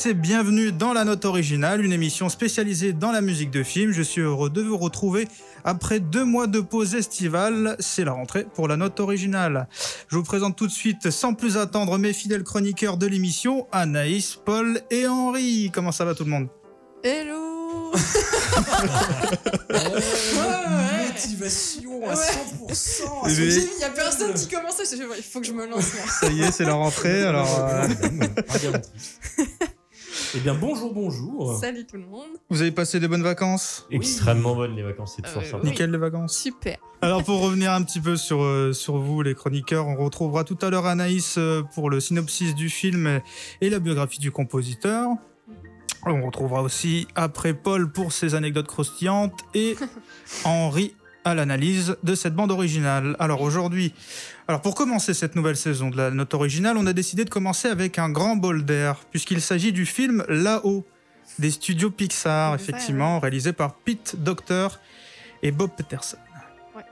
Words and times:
Tous 0.00 0.08
et 0.08 0.14
bienvenue 0.14 0.72
dans 0.72 0.92
La 0.94 1.04
Note 1.04 1.24
Originale, 1.26 1.84
une 1.84 1.92
émission 1.92 2.28
spécialisée 2.30 2.92
dans 2.94 3.12
la 3.12 3.20
musique 3.20 3.50
de 3.50 3.62
film. 3.62 3.92
Je 3.92 4.00
suis 4.02 4.22
heureux 4.22 4.48
de 4.48 4.62
vous 4.62 4.78
retrouver 4.78 5.28
après 5.64 6.00
deux 6.00 6.24
mois 6.24 6.46
de 6.46 6.60
pause 6.60 6.94
estivale. 6.94 7.76
C'est 7.80 8.04
la 8.04 8.12
rentrée 8.12 8.46
pour 8.54 8.66
La 8.66 8.76
Note 8.78 8.98
Originale. 9.00 9.68
Je 10.08 10.16
vous 10.16 10.22
présente 10.22 10.56
tout 10.56 10.66
de 10.66 10.72
suite, 10.72 11.10
sans 11.10 11.34
plus 11.34 11.58
attendre, 11.58 11.98
mes 11.98 12.14
fidèles 12.14 12.44
chroniqueurs 12.44 12.96
de 12.96 13.06
l'émission, 13.06 13.66
Anaïs, 13.72 14.38
Paul 14.42 14.80
et 14.90 15.06
Henri. 15.06 15.70
Comment 15.74 15.92
ça 15.92 16.04
va 16.06 16.14
tout 16.14 16.24
le 16.24 16.30
monde? 16.30 16.48
Hello 17.04 17.92
Motivation 21.08 22.08
à 22.08 22.14
100%. 22.14 23.02
à 23.04 23.26
Oui. 23.26 23.68
Il 23.72 23.78
n'y 23.78 23.84
a 23.84 23.90
personne 23.90 24.32
qui 24.34 24.48
commençait, 24.48 24.84
je- 24.96 25.02
il 25.16 25.22
faut 25.22 25.40
que 25.40 25.46
je 25.46 25.52
me 25.52 25.66
lance 25.66 25.92
moi. 25.94 26.04
Ça 26.08 26.28
y 26.28 26.40
est, 26.42 26.52
c'est 26.52 26.64
la 26.64 26.72
rentrée. 26.74 27.24
Alors, 27.24 27.64
euh, 27.68 27.86
Eh 30.34 30.38
bien, 30.40 30.54
bonjour, 30.54 30.92
bonjour. 30.94 31.58
Salut 31.58 31.84
tout 31.86 31.96
le 31.96 32.06
monde. 32.06 32.28
vous 32.50 32.60
avez 32.62 32.70
passé 32.70 33.00
des 33.00 33.08
bonnes 33.08 33.22
vacances 33.22 33.86
Extrêmement 33.90 34.54
bonnes 34.54 34.76
les 34.76 34.82
vacances, 34.82 35.14
c'est 35.16 35.22
toujours 35.22 35.42
Euh, 35.42 35.44
sympa. 35.44 35.58
oui. 35.64 35.70
Nickel 35.70 35.90
les 35.90 35.98
vacances 35.98 36.36
Super. 36.38 36.76
Alors 37.02 37.24
pour 37.24 37.40
revenir 37.40 37.72
un 37.72 37.82
petit 37.82 38.00
peu 38.00 38.16
sur, 38.16 38.42
euh, 38.42 38.72
sur 38.72 38.98
vous 38.98 39.22
les 39.22 39.34
chroniqueurs, 39.34 39.86
on 39.88 39.96
retrouvera 39.96 40.44
tout 40.44 40.58
à 40.62 40.70
l'heure 40.70 40.86
Anaïs 40.86 41.36
euh, 41.38 41.62
pour 41.74 41.90
le 41.90 41.98
synopsis 41.98 42.54
du 42.54 42.68
film 42.68 43.20
et 43.60 43.70
la 43.70 43.78
biographie 43.80 44.20
du 44.20 44.30
compositeur. 44.30 45.08
On 46.06 46.24
retrouvera 46.24 46.62
aussi 46.62 47.08
après 47.16 47.52
Paul 47.52 47.90
pour 47.90 48.12
ses 48.12 48.34
anecdotes 48.34 48.68
croustillantes 48.68 49.40
et 49.54 49.76
Henri 50.44 50.94
à 51.24 51.34
l'analyse 51.34 51.96
de 52.02 52.14
cette 52.14 52.34
bande 52.34 52.50
originale. 52.50 53.14
Alors 53.18 53.42
aujourd'hui, 53.42 53.92
alors 54.50 54.62
pour 54.62 54.74
commencer 54.74 55.14
cette 55.14 55.36
nouvelle 55.36 55.56
saison 55.56 55.90
de 55.90 55.96
la 55.96 56.10
note 56.10 56.34
originale, 56.34 56.76
on 56.76 56.84
a 56.86 56.92
décidé 56.92 57.24
de 57.24 57.30
commencer 57.30 57.68
avec 57.68 58.00
un 58.00 58.10
grand 58.10 58.34
bol 58.34 58.64
d'air 58.64 58.96
puisqu'il 59.12 59.40
s'agit 59.40 59.70
du 59.70 59.86
film 59.86 60.24
Là-haut 60.28 60.84
des 61.38 61.52
studios 61.52 61.92
Pixar, 61.92 62.50
Ouais, 62.50 62.56
effectivement, 62.56 63.20
réalisé 63.20 63.52
par 63.52 63.74
Pete 63.74 64.16
Docter 64.18 64.66
et 65.44 65.52
Bob 65.52 65.70
Peterson. 65.76 66.16
Ouais. 66.74 66.82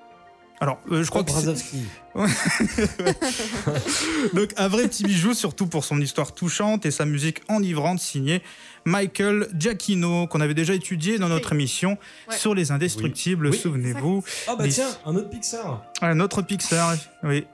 Alors, 0.61 0.79
euh, 0.93 1.03
je 1.03 1.11
crois 1.11 1.25
que 1.25 1.33
donc 4.35 4.51
un 4.57 4.69
vrai 4.69 4.89
petit 4.89 5.05
bijou, 5.05 5.35
surtout 5.35 5.67
pour 5.67 5.85
son 5.85 6.01
histoire 6.01 6.33
touchante 6.33 6.87
et 6.87 6.91
sa 6.91 7.05
musique 7.05 7.41
enivrante 7.49 8.01
signée 8.01 8.43
Michael 8.85 9.49
Giacchino, 9.59 10.27
qu'on 10.29 10.41
avait 10.41 10.55
déjà 10.55 10.73
étudié 10.73 11.19
dans 11.19 11.29
notre 11.29 11.53
émission 11.53 11.99
Ouais. 12.29 12.37
sur 12.37 12.55
les 12.55 12.71
indestructibles, 12.73 13.49
Oui. 13.49 13.59
souvenez-vous. 13.59 14.25
Ah 14.47 14.55
bah 14.57 14.65
Les- 14.65 14.71
tiens, 14.71 14.89
un 15.05 15.15
autre 15.15 15.29
Pixar. 15.29 15.83
Un 16.01 16.21
autre 16.21 16.41
Pixar, 16.43 16.95
oui. 17.23 17.45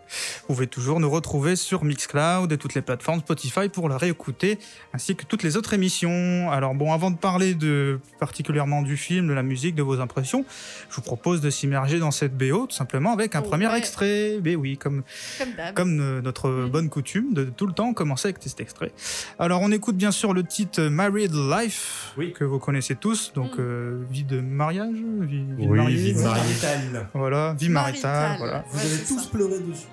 Vous 0.47 0.55
pouvez 0.55 0.67
toujours 0.69 1.01
nous 1.01 1.11
retrouver 1.11 1.57
sur 1.57 1.83
Mixcloud 1.83 2.53
et 2.53 2.59
toutes 2.59 2.75
les 2.75 2.83
plateformes 2.83 3.21
Spotify 3.21 3.69
pour 3.69 3.89
la 3.89 3.99
réécouter, 3.99 4.59
ainsi 4.93 5.17
que 5.17 5.25
toutes 5.25 5.43
les 5.43 5.57
autres 5.57 5.73
émissions. 5.75 6.51
Alors 6.53 6.75
bon, 6.75 6.93
avant 6.93 7.11
de 7.11 7.17
parler 7.17 7.55
de 7.55 7.99
particulièrement 8.21 8.83
du 8.83 8.97
film, 8.97 9.27
de 9.27 9.33
la 9.33 9.43
musique, 9.43 9.75
de 9.75 9.83
vos 9.83 9.99
impressions, 10.01 10.45
je 10.91 10.97
vous 10.97 11.03
propose 11.03 11.41
de 11.41 11.51
s'immerger 11.51 11.99
dans 11.99 12.11
cette 12.13 12.37
BO, 12.37 12.67
tout 12.67 12.77
simplement 12.77 13.13
avec 13.13 13.35
un 13.35 13.41
Oh, 13.45 13.49
premier 13.49 13.67
ouais. 13.67 13.79
extrait. 13.79 14.39
Oui, 14.57 14.77
comme 14.79 15.03
Comme 15.39 15.53
d'hab. 15.57 15.75
comme 15.75 16.01
euh, 16.01 16.21
notre 16.23 16.67
bonne 16.71 16.89
coutume 16.89 17.35
de 17.35 17.45
tout 17.45 17.67
le 17.67 17.73
temps 17.73 17.93
commencer 17.95 18.29
avec 18.29 18.39
cet 18.43 18.61
extrait. 18.61 18.93
Alors 19.39 19.61
on 19.63 19.71
écoute 19.73 19.97
bien 19.97 20.11
sûr 20.13 20.33
le 20.35 20.43
titre 20.45 20.83
Married 20.83 21.33
Life 21.35 22.13
Oui. 22.17 22.33
que 22.33 22.45
vous 22.45 22.59
connaissez 22.59 22.95
tous, 22.97 23.33
donc 23.35 23.53
Mhm. 23.59 23.65
euh, 23.65 24.03
vie 24.11 24.25
de 24.25 24.41
mariage, 24.41 24.95
vie, 24.95 25.45
vie 25.45 25.45
de 25.45 25.71
Oui, 25.71 25.79
mariée, 25.79 25.97
vie 25.97 26.13
de 26.15 26.21
mariée. 26.21 26.43
Marital. 26.43 27.09
voilà, 27.15 27.55
vie 27.59 27.69
maritale, 27.69 28.37
voilà. 28.39 28.65
Vous 28.71 28.79
Ouais, 28.79 28.85
avez 28.85 29.05
tous 29.05 29.21
ça. 29.21 29.31
pleuré 29.31 29.59
dessus. 29.61 29.87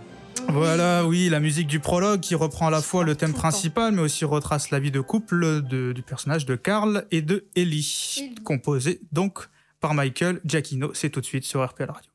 Voilà, 0.47 1.05
oui, 1.05 1.29
la 1.29 1.39
musique 1.39 1.67
du 1.67 1.79
prologue 1.79 2.19
qui 2.19 2.35
reprend 2.35 2.67
à 2.67 2.71
la 2.71 2.81
fois 2.81 3.03
le 3.03 3.15
thème 3.15 3.33
principal, 3.33 3.93
mais 3.93 4.01
aussi 4.01 4.25
retrace 4.25 4.71
la 4.71 4.79
vie 4.79 4.89
de 4.91 4.99
couple 5.01 5.61
de- 5.61 5.91
du 5.93 6.01
personnage 6.01 6.45
de 6.45 6.55
Carl 6.55 7.05
et 7.11 7.21
de 7.21 7.45
Ellie, 7.55 8.15
Ellie. 8.17 8.35
composé 8.43 9.01
donc 9.11 9.49
par 9.79 9.93
Michael 9.93 10.39
Giacchino. 10.45 10.91
C'est 10.93 11.09
tout 11.09 11.21
de 11.21 11.25
suite 11.25 11.43
sur 11.43 11.63
RPL 11.63 11.91
Radio. 11.91 12.10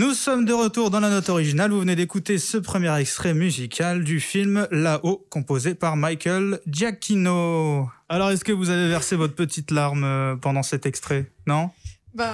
Nous 0.00 0.14
sommes 0.14 0.46
de 0.46 0.54
retour 0.54 0.88
dans 0.88 1.00
la 1.00 1.10
note 1.10 1.28
originale. 1.28 1.72
Vous 1.72 1.80
venez 1.80 1.94
d'écouter 1.94 2.38
ce 2.38 2.56
premier 2.56 2.90
extrait 2.98 3.34
musical 3.34 4.02
du 4.02 4.18
film 4.18 4.66
Là-haut, 4.70 5.26
composé 5.28 5.74
par 5.74 5.94
Michael 5.94 6.58
Giacchino. 6.66 7.86
Alors, 8.08 8.30
est-ce 8.30 8.42
que 8.42 8.50
vous 8.52 8.70
avez 8.70 8.88
versé 8.88 9.14
votre 9.14 9.34
petite 9.34 9.70
larme 9.70 10.04
euh, 10.04 10.36
pendant 10.36 10.62
cet 10.62 10.86
extrait? 10.86 11.30
Non? 11.46 11.68
Bah, 12.14 12.32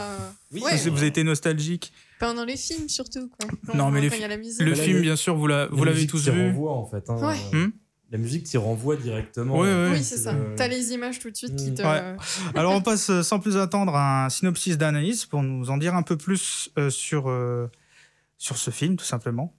Oui, 0.52 0.60
ouais. 0.62 0.74
Est-ce 0.74 0.84
que 0.84 0.90
Vous 0.90 0.98
avez 0.98 1.08
été 1.08 1.24
nostalgique 1.24 1.92
pendant 2.20 2.44
les 2.44 2.56
films 2.56 2.88
surtout, 2.88 3.28
quoi. 3.36 3.50
Quand- 3.66 3.74
Non, 3.74 3.90
mais 3.90 4.00
les 4.00 4.10
quand 4.10 4.14
il 4.14 4.22
y 4.22 4.24
a 4.24 4.28
la 4.28 4.36
musique. 4.36 4.62
Le 4.62 4.70
Bah 4.70 4.76
film, 4.80 5.00
bien 5.02 5.16
sûr, 5.16 5.34
vous 5.34 5.48
la- 5.48 5.66
vous 5.66 5.82
La 5.84 5.90
l'avez 5.90 6.06
tous 6.06 6.28
vu. 6.28 6.46
renvoie 6.48 6.72
en 6.72 6.86
fait. 6.86 7.02
hein. 7.10 7.16
Ouais. 7.16 7.36
Hmm? 7.52 7.70
La 8.12 8.18
musique 8.18 8.44
t'y 8.44 8.56
renvoie 8.56 8.96
directement. 8.96 9.58
Oui, 9.58 9.68
oui. 9.68 9.88
Oui, 9.92 10.04
c'est 10.04 10.16
ça. 10.16 10.32
le- 10.32 10.54
T'as 10.54 10.68
les 10.68 10.92
images 10.92 11.18
tout 11.18 11.30
de 11.30 11.36
suite 11.36 11.56
qui 11.56 11.72
Mm. 11.72 11.74
te. 11.74 11.82
Ouais. 11.82 12.16
Alors, 12.54 12.72
on 12.72 12.80
passe 12.80 13.10
euh, 13.10 13.22
sans 13.22 13.40
plus 13.40 13.56
attendre 13.56 13.94
à 13.96 14.26
un 14.26 14.28
synopsis 14.28 14.78
d'Anaïs 14.78 15.26
pour 15.26 15.42
nous 15.42 15.70
en 15.70 15.76
dire 15.76 15.94
un 15.96 16.02
peu 16.02 16.16
plus 16.16 16.70
euh, 16.78 16.88
sur, 16.90 17.28
euh, 17.28 17.68
sur 18.38 18.56
ce 18.58 18.70
film, 18.70 18.96
tout 18.96 19.04
simplement. 19.04 19.52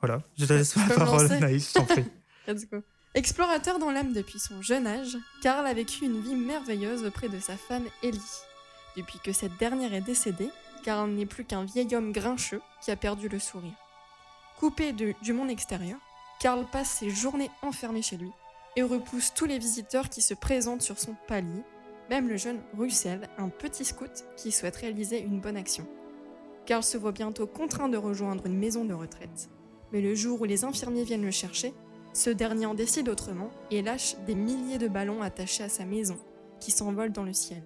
Voilà, 0.00 0.20
je 0.38 0.44
te 0.44 0.52
laisse 0.52 0.76
la 0.76 0.94
parole, 0.94 1.32
Anaïs, 1.32 1.70
je 1.70 1.74
t'en 1.74 1.84
prie. 1.86 2.04
Let's 2.46 2.68
go. 2.70 2.82
Explorateur 3.14 3.78
dans 3.78 3.90
l'âme 3.90 4.12
depuis 4.12 4.38
son 4.38 4.60
jeune 4.60 4.86
âge, 4.86 5.16
Karl 5.42 5.66
a 5.66 5.72
vécu 5.72 6.04
une 6.04 6.20
vie 6.20 6.34
merveilleuse 6.36 7.02
auprès 7.02 7.30
de 7.30 7.40
sa 7.40 7.56
femme 7.56 7.84
Ellie. 8.02 8.20
Depuis 8.96 9.18
que 9.24 9.32
cette 9.32 9.56
dernière 9.56 9.94
est 9.94 10.02
décédée, 10.02 10.50
Karl 10.84 11.10
n'est 11.10 11.24
plus 11.26 11.44
qu'un 11.46 11.64
vieil 11.64 11.96
homme 11.96 12.12
grincheux 12.12 12.60
qui 12.84 12.90
a 12.90 12.96
perdu 12.96 13.28
le 13.30 13.38
sourire. 13.38 13.72
Coupé 14.58 14.92
de- 14.92 15.14
du 15.22 15.32
monde 15.32 15.50
extérieur, 15.50 15.96
Karl 16.38 16.66
passe 16.70 16.90
ses 16.90 17.10
journées 17.10 17.50
enfermé 17.62 18.02
chez 18.02 18.16
lui 18.16 18.30
et 18.76 18.82
repousse 18.82 19.32
tous 19.32 19.46
les 19.46 19.58
visiteurs 19.58 20.10
qui 20.10 20.20
se 20.20 20.34
présentent 20.34 20.82
sur 20.82 20.98
son 20.98 21.14
palier, 21.26 21.62
même 22.10 22.28
le 22.28 22.36
jeune 22.36 22.60
Russell, 22.76 23.28
un 23.38 23.48
petit 23.48 23.84
scout 23.84 24.24
qui 24.36 24.52
souhaite 24.52 24.76
réaliser 24.76 25.20
une 25.20 25.40
bonne 25.40 25.56
action. 25.56 25.86
Karl 26.66 26.82
se 26.82 26.98
voit 26.98 27.12
bientôt 27.12 27.46
contraint 27.46 27.88
de 27.88 27.96
rejoindre 27.96 28.46
une 28.46 28.58
maison 28.58 28.84
de 28.84 28.92
retraite, 28.92 29.48
mais 29.92 30.02
le 30.02 30.14
jour 30.14 30.42
où 30.42 30.44
les 30.44 30.64
infirmiers 30.64 31.04
viennent 31.04 31.24
le 31.24 31.30
chercher, 31.30 31.72
ce 32.12 32.30
dernier 32.30 32.66
en 32.66 32.74
décide 32.74 33.08
autrement 33.08 33.50
et 33.70 33.82
lâche 33.82 34.16
des 34.26 34.34
milliers 34.34 34.78
de 34.78 34.88
ballons 34.88 35.22
attachés 35.22 35.64
à 35.64 35.68
sa 35.68 35.84
maison, 35.84 36.18
qui 36.60 36.70
s'envolent 36.70 37.12
dans 37.12 37.24
le 37.24 37.32
ciel. 37.32 37.62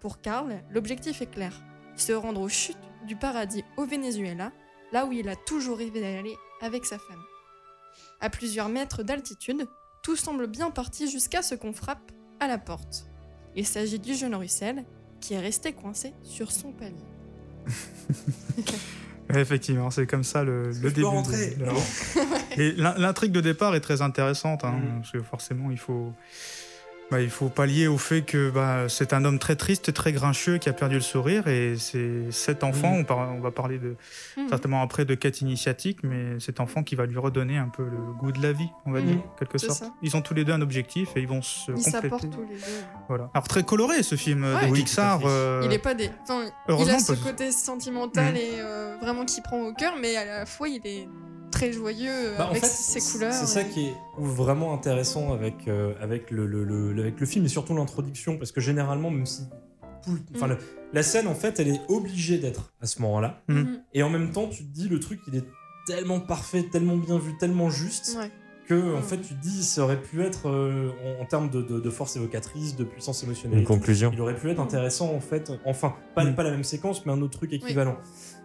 Pour 0.00 0.20
Karl, 0.20 0.62
l'objectif 0.70 1.22
est 1.22 1.30
clair, 1.30 1.62
se 1.96 2.12
rendre 2.12 2.40
aux 2.40 2.48
chutes 2.48 2.76
du 3.06 3.16
paradis 3.16 3.64
au 3.76 3.84
Venezuela, 3.84 4.52
là 4.92 5.06
où 5.06 5.12
il 5.12 5.28
a 5.28 5.36
toujours 5.36 5.78
rêvé 5.78 6.00
d'aller 6.00 6.36
avec 6.60 6.84
sa 6.84 6.98
femme. 6.98 7.22
À 8.20 8.30
plusieurs 8.30 8.68
mètres 8.68 9.02
d'altitude, 9.02 9.66
tout 10.02 10.16
semble 10.16 10.46
bien 10.46 10.70
parti 10.70 11.10
jusqu'à 11.10 11.42
ce 11.42 11.54
qu'on 11.54 11.72
frappe 11.72 12.12
à 12.40 12.46
la 12.48 12.58
porte. 12.58 13.06
Il 13.54 13.66
s'agit 13.66 13.98
du 13.98 14.14
jeune 14.14 14.34
Russell, 14.34 14.84
qui 15.20 15.34
est 15.34 15.40
resté 15.40 15.72
coincé 15.72 16.12
sur 16.22 16.50
son 16.52 16.72
palier. 16.72 16.94
Effectivement, 19.34 19.90
c'est 19.90 20.06
comme 20.06 20.22
ça 20.22 20.44
le, 20.44 20.70
début. 20.72 21.00
peux 21.00 21.06
rentrer 21.06 21.56
de- 21.56 21.64
Non. 21.64 21.72
Et 22.56 22.72
l'in- 22.72 22.94
l'intrigue 22.96 23.32
de 23.32 23.40
départ 23.40 23.74
est 23.74 23.80
très 23.80 24.00
intéressante, 24.00 24.62
hein, 24.64 24.72
Mhm. 24.78 24.96
parce 25.00 25.10
que 25.12 25.22
forcément, 25.22 25.70
il 25.72 25.78
faut, 25.78 26.12
bah, 27.10 27.20
il 27.20 27.30
faut 27.30 27.48
pallier 27.48 27.86
au 27.86 27.98
fait 27.98 28.22
que 28.22 28.50
bah, 28.50 28.88
c'est 28.88 29.12
un 29.12 29.24
homme 29.24 29.38
très 29.38 29.54
triste, 29.54 29.92
très 29.92 30.12
grincheux, 30.12 30.58
qui 30.58 30.68
a 30.68 30.72
perdu 30.72 30.96
le 30.96 31.00
sourire, 31.00 31.46
et 31.46 31.76
c'est 31.78 32.32
cet 32.32 32.64
enfant, 32.64 32.90
Mhm. 32.94 33.00
on, 33.00 33.04
par- 33.04 33.32
on 33.32 33.40
va 33.40 33.50
parler 33.52 33.78
de, 33.78 33.94
Mhm. 34.36 34.48
certainement 34.48 34.82
après 34.82 35.04
de 35.04 35.14
quête 35.14 35.40
initiatique, 35.40 35.98
mais 36.02 36.40
cet 36.40 36.58
enfant 36.58 36.82
qui 36.82 36.96
va 36.96 37.06
lui 37.06 37.16
redonner 37.18 37.58
un 37.58 37.68
peu 37.68 37.84
le 37.84 38.12
goût 38.18 38.32
de 38.32 38.42
la 38.42 38.52
vie, 38.52 38.68
on 38.86 38.90
va 38.90 39.00
Mhm. 39.00 39.06
dire, 39.06 39.18
en 39.18 39.36
quelque 39.38 39.58
sorte. 39.58 39.78
ça. 39.78 39.92
Ils 40.02 40.16
ont 40.16 40.20
tous 40.22 40.34
les 40.34 40.44
deux 40.44 40.52
un 40.52 40.60
objectif 40.62 41.10
et 41.16 41.20
ils 41.20 41.28
vont 41.28 41.42
se 41.42 41.70
Ils 41.70 41.74
compléter. 41.74 41.90
s'apportent 41.90 42.30
tous 42.30 42.40
les 42.42 42.56
deux. 42.56 42.62
Voilà. 43.08 43.30
Alors 43.34 43.46
très 43.46 43.62
coloré 43.62 44.02
ce 44.02 44.16
film 44.16 44.42
euh, 44.44 44.56
Ouais. 44.56 44.66
de 44.66 44.72
Oui, 44.72 44.78
Pixar. 44.80 45.20
euh, 45.24 45.62
Il 45.64 45.72
est 45.72 45.78
pas 45.78 45.94
des. 45.94 46.10
Enfin, 46.24 46.44
il 46.68 46.90
a 46.90 46.98
ce 46.98 47.12
côté 47.12 47.52
sentimental 47.52 48.32
Mhm. 48.34 48.36
et 48.40 48.50
euh, 48.60 48.96
vraiment 49.00 49.24
qui 49.24 49.40
prend 49.42 49.60
au 49.60 49.72
cœur, 49.72 49.94
mais 50.00 50.16
à 50.16 50.24
la 50.24 50.46
fois 50.46 50.68
il 50.68 50.80
est 50.84 51.06
très 51.56 51.72
joyeux 51.72 52.34
Bah, 52.38 52.46
en 52.46 52.50
avec 52.50 52.62
fait, 52.62 52.68
ses 52.68 53.00
c'est- 53.00 53.12
couleurs. 53.18 53.32
C'est 53.32 53.46
ça 53.46 53.64
qui 53.64 53.86
est 53.88 53.94
vraiment 54.18 54.72
intéressant 54.74 55.32
avec, 55.32 55.68
euh, 55.68 55.94
avec, 56.00 56.30
le, 56.30 56.46
le- 56.46 56.64
le- 56.64 57.00
avec 57.00 57.18
le 57.20 57.26
film 57.26 57.44
et 57.44 57.48
surtout 57.48 57.74
l'introduction, 57.74 58.36
parce 58.38 58.52
que 58.52 58.60
généralement, 58.60 59.10
même 59.10 59.26
si. 59.26 59.42
enfin, 60.36 60.46
Mm. 60.46 60.50
le- 60.50 60.58
la 60.92 61.02
scène, 61.02 61.26
en 61.26 61.34
fait, 61.34 61.58
elle 61.58 61.68
est 61.68 61.80
obligée 61.88 62.38
d'être 62.38 62.72
à 62.80 62.86
ce 62.86 63.02
moment-là. 63.02 63.42
Mhm. 63.48 63.80
Et 63.92 64.02
en 64.04 64.08
même 64.10 64.30
temps, 64.30 64.46
tu 64.48 64.64
te 64.64 64.72
dis, 64.72 64.88
le 64.88 65.00
truc, 65.00 65.20
il 65.28 65.36
est 65.36 65.44
tellement 65.86 66.20
parfait, 66.20 66.64
tellement 66.70 66.96
bien 66.96 67.18
vu, 67.18 67.36
tellement 67.38 67.70
juste, 67.70 68.16
Ouais. 68.18 68.30
Que, 68.66 68.94
en 68.96 69.00
Mm. 69.00 69.02
fait, 69.02 69.18
tu 69.18 69.34
te 69.34 69.40
dis, 69.42 69.62
ça 69.64 69.82
aurait 69.82 70.00
pu 70.00 70.22
être, 70.22 70.48
euh, 70.48 70.90
en, 71.18 71.22
en 71.22 71.26
termes 71.26 71.48
de, 71.50 71.62
de- 71.62 71.80
de 71.80 71.90
force 71.90 72.16
évocatrice, 72.16 72.76
de 72.76 72.84
puissance 72.84 73.22
émotionnelle. 73.22 73.60
Une 73.60 73.64
conclusion. 73.64 74.10
Il 74.12 74.20
aurait 74.20 74.34
pu 74.36 74.50
être 74.50 74.60
intéressant 74.60 75.12
en 75.14 75.20
fait, 75.20 75.52
enfin, 75.64 75.94
pas, 76.14 76.24
Mm. 76.24 76.34
pas 76.34 76.42
la 76.42 76.50
même 76.50 76.64
séquence, 76.64 77.06
mais 77.06 77.12
un 77.12 77.22
autre 77.22 77.38
truc 77.38 77.52
équivalent. 77.52 77.96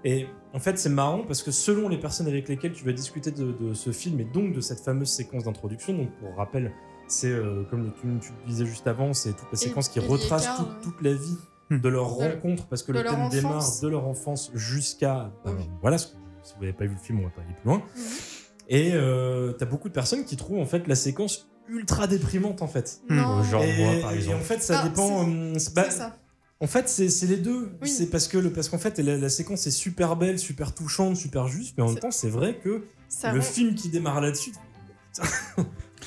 Et 0.03 0.27
en 0.53 0.59
fait, 0.59 0.77
c'est 0.79 0.89
marrant 0.89 1.23
parce 1.25 1.43
que 1.43 1.51
selon 1.51 1.89
les 1.89 1.97
personnes 1.97 2.27
avec 2.27 2.47
lesquelles 2.49 2.73
tu 2.73 2.85
vas 2.85 2.93
discuter 2.93 3.31
de, 3.31 3.51
de 3.51 3.73
ce 3.73 3.91
film 3.91 4.19
et 4.19 4.23
donc 4.25 4.53
de 4.53 4.61
cette 4.61 4.79
fameuse 4.79 5.09
séquence 5.09 5.43
d'introduction, 5.43 5.93
donc 5.93 6.09
pour 6.19 6.35
rappel, 6.35 6.71
c'est 7.07 7.29
euh, 7.31 7.63
comme 7.69 7.91
tu, 8.01 8.07
tu 8.25 8.31
le 8.43 8.47
disais 8.47 8.65
juste 8.65 8.87
avant, 8.87 9.13
c'est 9.13 9.31
toute 9.33 9.47
la 9.51 9.53
Et- 9.53 9.57
séquence 9.57 9.89
qui 9.89 9.99
et 9.99 10.01
retrace 10.01 10.47
toute, 10.57 10.67
euh, 10.67 10.83
toute 10.83 11.01
la 11.01 11.13
vie 11.13 11.37
Mm. 11.69 11.79
de 11.79 11.89
leur 11.89 12.05
De- 12.17 12.23
rencontre 12.23 12.67
parce 12.67 12.83
que 12.83 12.91
le 12.91 13.01
thème 13.03 13.29
démarre 13.29 13.63
de 13.81 13.87
leur 13.87 14.05
enfance 14.07 14.51
jusqu'à. 14.53 15.31
Oui. 15.45 15.51
voilà, 15.81 15.97
si 15.97 16.07
vous 16.55 16.61
n'avez 16.61 16.73
pas 16.73 16.85
vu 16.85 16.91
le 16.93 16.99
film, 16.99 17.19
on 17.19 17.23
va 17.23 17.29
pas 17.29 17.41
aller 17.41 17.53
plus 17.53 17.65
loin. 17.69 17.77
Mhm. 17.77 18.03
Et 18.73 18.91
euh, 18.93 19.51
t'as 19.51 19.65
beaucoup 19.65 19.89
de 19.89 19.93
personnes 19.93 20.23
qui 20.25 20.37
trouvent 20.37 20.59
en 20.59 20.65
fait 20.65 20.87
la 20.87 20.95
séquence 20.95 21.49
ultra 21.67 22.07
déprimante 22.07 22.61
en 22.61 22.67
fait. 22.67 23.01
Non. 23.09 23.43
Genre 23.43 23.61
et, 23.63 23.77
moi, 23.77 23.93
par 24.01 24.13
et 24.13 24.15
exemple. 24.15 24.37
en 24.37 24.43
fait, 24.43 24.61
ça 24.63 24.79
Ah, 24.81 24.87
dépend. 24.87 25.07
c'est- 25.25 25.29
hum, 25.31 25.57
bah, 25.75 25.89
ça. 25.91 26.17
en 26.61 26.67
fait, 26.67 26.87
c'est 26.89 27.09
c'est 27.09 27.27
les 27.27 27.35
deux. 27.37 27.73
Oui. 27.81 27.89
C'est 27.89 28.07
parce 28.07 28.27
que 28.29 28.37
le 28.37 28.51
parce 28.51 28.69
qu'en 28.69 28.77
fait, 28.77 28.97
la, 28.99 29.17
la 29.17 29.29
séquence 29.29 29.67
est 29.67 29.71
super 29.71 30.15
belle, 30.15 30.39
super 30.39 30.73
touchante, 30.73 31.17
super 31.17 31.47
juste, 31.47 31.75
mais 31.77 31.83
en 31.83 31.89
même 31.89 31.99
temps, 31.99 32.11
c'est 32.11 32.29
vrai 32.29 32.59
que 32.63 32.85
ça 33.09 33.33
le 33.33 33.39
rend- 33.41 33.45
film 33.45 33.75
qui 33.75 33.89
démarre 33.89 34.21
là-dessus. 34.21 34.53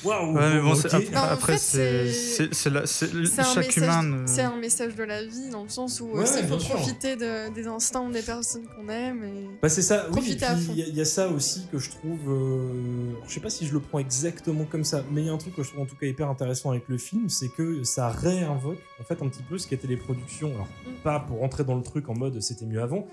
Waouh. 0.03 0.33
Ouais, 0.35 0.53
mais 0.55 0.61
bon, 0.61 0.73
ok. 0.73 0.77
c'est- 0.81 0.93
après, 1.15 1.33
en 1.33 1.37
fait, 1.37 1.57
c'est 1.57 2.53
chaque 2.53 3.13
message, 3.13 3.77
humain. 3.77 4.23
c'est 4.25 4.41
un 4.41 4.57
message 4.57 4.95
de 4.95 5.03
la 5.03 5.23
vie 5.23 5.49
dans 5.51 5.63
le 5.63 5.69
sens 5.69 5.99
où 6.01 6.09
euh, 6.09 6.19
Ouais, 6.19 6.25
c'est 6.25 6.47
sûr. 6.47 6.57
profiter 6.75 7.15
de- 7.15 7.53
des 7.53 7.67
instants 7.67 8.09
des 8.09 8.21
personnes 8.21 8.65
qu'on 8.75 8.87
aime. 8.89 9.23
Et... 9.23 9.47
Bah 9.61 9.69
c'est 9.69 9.81
ça, 9.81 10.03
oui, 10.05 10.09
et 10.09 10.11
Profitez 10.11 10.45
à 10.45 10.53
puis 10.55 10.63
fond. 10.65 10.71
il 10.73 10.79
y, 10.79 10.83
a- 10.83 10.87
il 10.87 10.95
y 10.95 11.01
a 11.01 11.05
ça 11.05 11.27
aussi 11.29 11.67
que 11.71 11.77
je 11.77 11.89
trouve, 11.89 12.19
euh, 12.29 13.13
je 13.27 13.33
sais 13.33 13.39
pas 13.39 13.49
si 13.49 13.65
je 13.65 13.73
le 13.73 13.79
prends 13.79 13.99
exactement 13.99 14.65
comme 14.65 14.83
ça, 14.83 15.03
mais 15.11 15.21
il 15.21 15.27
y 15.27 15.29
a 15.29 15.33
un 15.33 15.37
truc 15.37 15.55
que 15.55 15.63
je 15.63 15.69
trouve 15.69 15.81
en 15.83 15.85
tout 15.85 15.95
cas 15.95 16.07
hyper 16.07 16.29
intéressant 16.29 16.71
avec 16.71 16.83
le 16.87 16.97
film, 16.97 17.29
c'est 17.29 17.49
que 17.49 17.83
ça 17.83 18.09
réinvoque 18.09 18.79
en 18.99 19.03
fait 19.03 19.21
un 19.21 19.27
petit 19.29 19.43
peu 19.43 19.57
ce 19.57 19.67
qu'étaient 19.67 19.87
les 19.87 19.97
productions, 19.97 20.49
alors 20.53 20.67
Mm. 20.85 20.89
pas 21.03 21.19
pour 21.19 21.39
rentrer 21.39 21.63
dans 21.63 21.75
le 21.75 21.83
truc 21.83 22.09
en 22.09 22.13
mode 22.15 22.39
c'était 22.41 22.65
mieux 22.65 22.81
avant, 22.81 23.07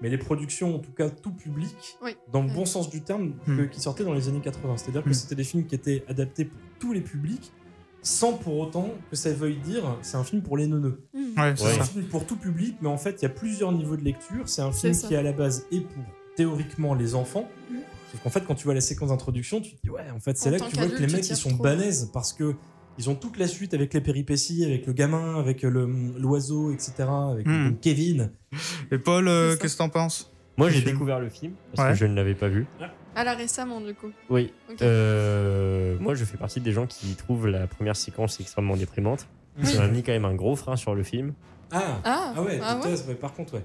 mais 0.00 0.08
les 0.08 0.18
productions 0.18 0.74
en 0.76 0.78
tout 0.78 0.92
cas 0.92 1.08
tout 1.10 1.32
public, 1.32 1.96
Oui. 2.02 2.16
dans 2.32 2.42
le 2.42 2.48
bon 2.48 2.64
sens 2.66 2.88
du 2.90 3.02
terme, 3.02 3.34
Mm. 3.46 3.56
que- 3.56 3.62
qui 3.64 3.80
sortaient 3.80 4.04
dans 4.04 4.14
les 4.14 4.28
années 4.28 4.40
80, 4.42 4.76
c'est-à-dire 4.76 5.02
que 5.04 5.10
Mm. 5.10 5.14
c'était 5.14 5.34
des 5.34 5.44
films 5.44 5.66
qui 5.66 5.74
étaient 5.74 6.04
adaptés 6.08 6.44
pour 6.46 6.58
tous 6.78 6.92
les 6.92 7.00
publics, 7.00 7.52
sans 8.02 8.32
pour 8.34 8.56
autant 8.58 8.90
que 9.10 9.16
ça 9.16 9.32
veuille 9.32 9.58
dire 9.58 9.82
c'est 10.02 10.16
un 10.16 10.24
film 10.24 10.42
pour 10.42 10.56
les 10.56 10.66
neuneux. 10.66 11.02
Mm. 11.14 11.18
Ouais, 11.40 11.54
c'est 11.56 11.80
un 11.80 11.84
film 11.84 12.04
pour 12.04 12.24
tout 12.26 12.36
public, 12.36 12.76
mais 12.80 12.88
en 12.88 12.96
fait, 12.98 13.16
il 13.20 13.22
y 13.22 13.26
a 13.26 13.30
plusieurs 13.30 13.72
niveaux 13.72 13.96
de 13.96 14.04
lecture. 14.04 14.48
C'est 14.48 14.62
un 14.62 14.72
film 14.72 14.94
qui, 14.94 15.14
à 15.16 15.22
la 15.22 15.32
base, 15.32 15.66
est 15.72 15.80
pour 15.80 16.02
théoriquement 16.36 16.94
les 16.94 17.14
enfants. 17.14 17.48
Sauf 18.12 18.22
qu'en 18.22 18.30
fait, 18.30 18.44
quand 18.46 18.54
tu 18.54 18.64
vois 18.64 18.74
la 18.74 18.80
séquence 18.80 19.10
d'introduction, 19.10 19.60
tu 19.60 19.72
te 19.74 19.82
dis, 19.82 19.90
ouais, 19.90 20.08
en 20.14 20.20
fait, 20.20 20.38
c'est 20.38 20.50
là 20.50 20.58
que 20.58 20.70
tu 20.70 20.76
vois 20.76 20.86
que 20.88 21.02
les 21.02 21.12
mecs, 21.12 21.28
ils 21.28 21.36
sont 21.36 21.52
balèzes 21.54 22.10
parce 22.12 22.32
que 22.32 22.54
ils 22.98 23.08
ont 23.10 23.14
toute 23.14 23.36
la 23.38 23.46
suite 23.46 23.74
avec 23.74 23.94
les 23.94 24.00
péripéties, 24.00 24.64
avec 24.64 24.86
le 24.86 24.92
gamin, 24.92 25.38
avec 25.38 25.62
le- 25.62 25.86
l'oiseau, 26.18 26.72
etc., 26.72 26.92
avec 27.32 27.46
donc 27.46 27.80
Kevin. 27.80 28.30
Et 28.90 28.98
Paul, 28.98 29.28
euh, 29.28 29.56
qu'est-ce 29.56 29.74
que 29.74 29.78
t'en 29.78 29.88
penses? 29.88 30.32
Moi, 30.56 30.70
j'ai 30.70 30.80
film. 30.80 30.92
découvert 30.92 31.20
le 31.20 31.28
film 31.28 31.52
parce 31.74 31.86
Ouais. 31.88 31.94
que 31.94 31.98
je 32.00 32.06
ne 32.06 32.14
l'avais 32.16 32.34
pas 32.34 32.48
vu. 32.48 32.66
À 33.14 33.24
la 33.24 33.34
récemment, 33.34 33.80
du 33.80 33.94
coup. 33.94 34.10
Oui. 34.28 34.52
Euh, 34.82 35.96
moi, 36.00 36.14
je 36.14 36.24
fais 36.24 36.36
partie 36.36 36.60
des 36.60 36.72
gens 36.72 36.86
qui 36.86 37.14
trouvent 37.14 37.46
la 37.48 37.66
première 37.66 37.96
séquence 37.96 38.40
extrêmement 38.40 38.76
déprimante. 38.76 39.26
Oui. 39.58 39.66
Ça 39.66 39.80
m'a 39.80 39.88
mis 39.88 40.02
quand 40.02 40.12
même 40.12 40.24
un 40.24 40.34
gros 40.34 40.56
frein 40.56 40.76
sur 40.76 40.94
le 40.94 41.02
film. 41.02 41.32
Ah, 41.70 42.00
Ah, 42.04 42.32
ah 42.36 42.42
ouais, 42.42 42.58
ah 42.62 42.80
ouais 42.82 42.94
ouais, 43.08 43.14
par 43.14 43.32
contre, 43.34 43.54
ouais. 43.54 43.64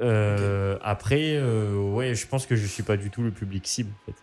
Euh, 0.00 0.78
Après, 0.82 1.34
euh, 1.36 1.76
ouais, 1.92 2.14
je 2.14 2.26
pense 2.26 2.46
que 2.46 2.56
je 2.56 2.66
suis 2.66 2.82
pas 2.82 2.96
du 2.96 3.10
tout 3.10 3.22
le 3.22 3.30
public 3.30 3.66
cible. 3.66 3.90
En 4.02 4.06
fait. 4.12 4.16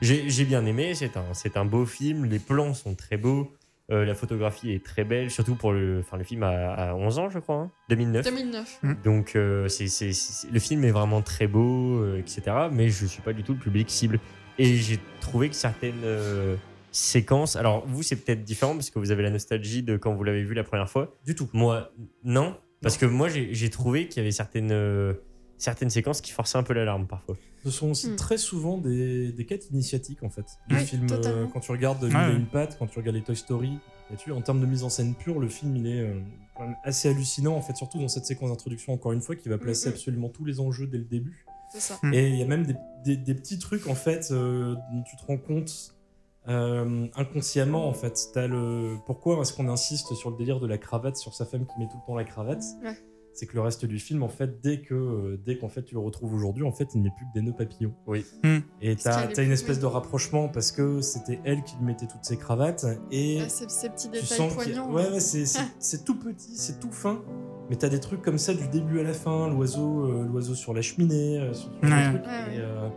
J'ai 0.00 0.44
bien 0.44 0.64
aimé, 0.64 0.94
c'est 0.94 1.16
un, 1.16 1.24
c'est 1.34 1.56
un 1.58 1.64
beau 1.66 1.84
film, 1.84 2.24
les 2.24 2.38
plans 2.38 2.72
sont 2.72 2.94
très 2.94 3.16
beaux, 3.18 3.52
euh, 3.90 4.04
la 4.04 4.14
photographie 4.14 4.70
est 4.72 4.84
très 4.84 5.04
belle, 5.04 5.30
surtout 5.30 5.54
pour 5.56 5.72
le, 5.72 5.98
enfin, 6.00 6.16
le 6.16 6.24
film 6.24 6.42
a, 6.42 6.72
a 6.74 6.94
11 6.94 7.18
ans, 7.18 7.28
je 7.30 7.38
crois, 7.38 7.56
hein, 7.56 7.70
2009. 7.88 8.24
2009. 8.24 8.80
Donc 9.04 9.34
euh, 9.36 9.68
c'est 9.68 9.88
c'est- 9.88 10.12
c'est- 10.12 10.50
le 10.50 10.60
film 10.60 10.84
est 10.84 10.90
vraiment 10.92 11.22
très 11.22 11.46
beau, 11.48 11.98
euh, 12.02 12.18
etc. 12.18 12.42
Mais 12.72 12.88
je 12.88 13.06
suis 13.06 13.22
pas 13.22 13.32
du 13.32 13.42
tout 13.42 13.52
le 13.54 13.58
public 13.58 13.90
cible. 13.90 14.20
Et 14.58 14.74
j'ai 14.76 14.98
trouvé 15.20 15.48
que 15.48 15.54
certaines 15.54 16.02
euh, 16.04 16.56
séquences, 16.92 17.56
alors 17.56 17.86
vous 17.86 18.02
c'est 18.02 18.16
peut-être 18.16 18.42
différent 18.44 18.74
parce 18.74 18.90
que 18.90 18.98
vous 18.98 19.10
avez 19.10 19.22
la 19.22 19.30
nostalgie 19.30 19.82
de 19.82 19.96
quand 19.96 20.14
vous 20.14 20.24
l'avez 20.24 20.42
vu 20.44 20.54
la 20.54 20.64
première 20.64 20.88
fois. 20.90 21.16
Du 21.24 21.34
tout. 21.34 21.48
Moi 21.52 21.90
non, 22.24 22.56
parce 22.82 22.96
que 22.96 23.06
moi 23.06 23.28
j'ai 23.28 23.54
j'ai 23.54 23.70
trouvé 23.70 24.06
qu'il 24.08 24.18
y 24.18 24.20
avait 24.20 24.32
certaines 24.32 24.72
euh, 24.72 25.14
certaines 25.56 25.90
séquences 25.90 26.20
qui 26.20 26.32
forçaient 26.32 26.58
un 26.58 26.62
peu 26.62 26.74
l'alarme 26.74 27.06
parfois. 27.06 27.36
Ce 27.64 27.70
sont 27.70 27.90
aussi 27.90 28.10
Hmm. 28.10 28.16
très 28.16 28.38
souvent 28.38 28.78
des, 28.78 29.32
des 29.32 29.44
quêtes 29.46 29.68
initiatiques 29.70 30.22
en 30.22 30.30
fait. 30.30 30.46
Les 30.68 30.76
Oui, 30.76 30.84
films, 30.84 31.06
euh, 31.10 31.46
quand 31.52 31.60
tu 31.60 31.72
regardes 31.72 32.02
Mille 32.02 32.16
Ouais, 32.16 32.32
et 32.32 32.36
une 32.36 32.46
pattes, 32.46 32.76
quand 32.78 32.86
tu 32.86 32.98
regardes 32.98 33.16
les 33.16 33.22
Toy 33.22 33.36
Story, 33.36 33.78
là-dessus, 34.08 34.32
en 34.32 34.40
termes 34.40 34.60
de 34.60 34.66
mise 34.66 34.82
en 34.82 34.88
scène 34.88 35.14
pure, 35.14 35.38
le 35.38 35.48
film 35.48 35.76
il 35.76 35.86
est 35.86 36.00
euh, 36.00 36.20
quand 36.56 36.64
même 36.66 36.76
assez 36.84 37.08
hallucinant 37.10 37.54
en 37.54 37.60
fait, 37.62 37.76
surtout 37.76 37.98
dans 37.98 38.08
cette 38.08 38.24
séquence 38.24 38.48
d'introduction 38.50 38.92
encore 38.94 39.12
une 39.12 39.20
fois 39.20 39.36
qui 39.36 39.48
va 39.48 39.58
placer 39.58 39.88
Mhm. 39.88 39.94
absolument 39.94 40.28
tous 40.30 40.44
les 40.46 40.58
enjeux 40.60 40.86
dès 40.86 40.98
le 40.98 41.04
début. 41.04 41.44
Ça. 41.78 41.98
Mm. 42.02 42.14
Et 42.14 42.28
il 42.30 42.36
y 42.36 42.42
a 42.42 42.46
même 42.46 42.66
des, 42.66 42.74
des- 43.04 43.16
des 43.16 43.34
petits 43.34 43.58
trucs 43.58 43.86
en 43.88 43.94
fait 43.94 44.30
euh, 44.32 44.74
dont 44.92 45.02
tu 45.02 45.16
te 45.16 45.24
rends 45.26 45.36
compte 45.38 45.94
euh, 46.48 47.06
inconsciemment 47.14 47.86
en 47.88 47.92
fait. 47.92 48.18
T'as 48.32 48.46
le 48.46 48.96
pourquoi 49.06 49.40
est-ce 49.42 49.52
qu'on 49.52 49.68
insiste 49.68 50.14
sur 50.14 50.30
le 50.30 50.36
délire 50.36 50.58
de 50.60 50.66
la 50.66 50.78
cravate 50.78 51.16
sur 51.16 51.34
sa 51.34 51.44
femme 51.44 51.66
qui 51.66 51.78
met 51.78 51.86
tout 51.86 51.98
le 52.00 52.06
temps 52.06 52.14
la 52.16 52.24
cravate? 52.24 52.64
Ouais. 52.82 52.96
C'est 53.40 53.46
que 53.46 53.54
le 53.54 53.62
reste 53.62 53.86
du 53.86 53.98
film 53.98 54.22
en 54.22 54.28
fait 54.28 54.60
dès 54.62 54.82
que 54.82 54.92
euh, 54.94 55.40
dès 55.42 55.56
qu'en 55.56 55.70
fait 55.70 55.82
tu 55.82 55.94
le 55.94 56.00
retrouves 56.00 56.34
aujourd'hui 56.34 56.62
en 56.62 56.72
fait 56.72 56.88
il 56.94 56.98
ne 56.98 57.04
met 57.04 57.10
plus 57.16 57.24
que 57.24 57.32
des 57.32 57.40
nœuds 57.40 57.54
papillons. 57.56 57.94
Oui. 58.06 58.26
Mm. 58.44 58.58
Et 58.82 58.96
t'as 58.96 59.28
t'as 59.28 59.42
une 59.42 59.50
espèce 59.52 59.76
oui. 59.76 59.80
de 59.82 59.86
rapprochement 59.86 60.48
parce 60.50 60.72
que 60.72 61.00
c'était 61.00 61.40
elle 61.44 61.62
qui 61.62 61.74
lui 61.76 61.86
mettait 61.86 62.06
toutes 62.06 62.22
ses 62.26 62.36
cravates 62.36 62.84
et 63.10 63.38
Ah, 63.42 63.48
ces, 63.48 63.88
petits 63.88 64.10
détails 64.10 64.50
poignants. 64.50 64.92
ouais, 64.92 65.08
ouais, 65.10 65.20
c'est 65.20 66.04
tout 66.04 66.18
petit, 66.18 66.54
c'est 66.54 66.80
tout 66.80 66.92
fin, 66.92 67.22
mais 67.70 67.76
t'as 67.76 67.88
des 67.88 68.00
trucs 68.00 68.20
comme 68.20 68.36
ça 68.36 68.52
du 68.52 68.68
début 68.68 69.00
à 69.00 69.04
la 69.04 69.14
fin, 69.14 69.48
l'oiseau, 69.48 70.04
euh, 70.04 70.26
l'oiseau 70.30 70.54
sur 70.54 70.74
la 70.74 70.82
cheminée, 70.82 71.38
euh, 71.40 71.54
sur, 71.54 71.70
sur 71.72 71.82
Ouais. 71.82 71.88
des 72.12 72.18
trucs, 72.18 72.26
Ouais, 72.26 72.54
et, 72.54 72.58
ouais. 72.58 72.62
euh, 72.62 72.88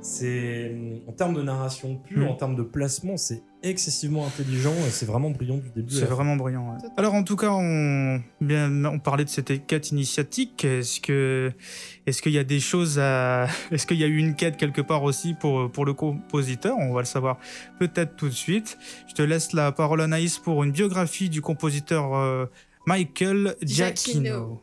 c'est 0.00 0.74
en 1.06 1.12
termes 1.12 1.34
de 1.34 1.42
narration 1.42 1.96
pure, 1.96 2.18
Mm. 2.26 2.28
en 2.28 2.34
termes 2.34 2.56
de 2.56 2.62
placement, 2.62 3.16
c'est 3.16 3.42
excessivement 3.62 4.24
intelligent, 4.26 4.72
et 4.86 4.90
c'est 4.90 5.06
vraiment 5.06 5.30
brillant 5.30 5.56
du 5.56 5.70
début. 5.70 5.92
C'est 5.92 6.04
vraiment 6.04 6.36
brillant. 6.36 6.70
ouais. 6.72 6.88
Alors 6.96 7.14
en 7.14 7.24
tout 7.24 7.34
cas, 7.36 7.50
on, 7.50 8.20
bien, 8.40 8.84
on 8.84 8.98
parlait 9.00 9.24
de 9.24 9.28
cette 9.28 9.66
quête 9.66 9.90
initiatique. 9.90 10.64
Est-ce 10.64 11.00
que, 11.00 11.52
est-ce 12.06 12.22
qu'il 12.22 12.32
y 12.32 12.38
a 12.38 12.44
des 12.44 12.60
choses 12.60 12.98
à, 13.00 13.48
est-ce 13.72 13.86
qu'il 13.86 13.96
y 13.98 14.04
a 14.04 14.06
eu 14.06 14.18
une 14.18 14.36
quête 14.36 14.56
quelque 14.56 14.80
part 14.82 15.02
aussi 15.02 15.34
pour 15.34 15.70
pour 15.72 15.84
le 15.84 15.94
compositeur? 15.94 16.76
On 16.78 16.92
va 16.92 17.00
le 17.00 17.06
savoir 17.06 17.38
peut-être 17.80 18.14
tout 18.16 18.28
de 18.28 18.34
suite. 18.34 18.78
Je 19.08 19.14
te 19.14 19.22
laisse 19.22 19.52
la 19.52 19.72
parole 19.72 20.00
Anaïs 20.00 20.38
pour 20.38 20.62
une 20.62 20.70
biographie 20.70 21.28
du 21.28 21.40
compositeur 21.40 22.14
euh, 22.14 22.46
Michael 22.86 23.56
Giacchino. 23.62 24.22
Giacchino. 24.22 24.62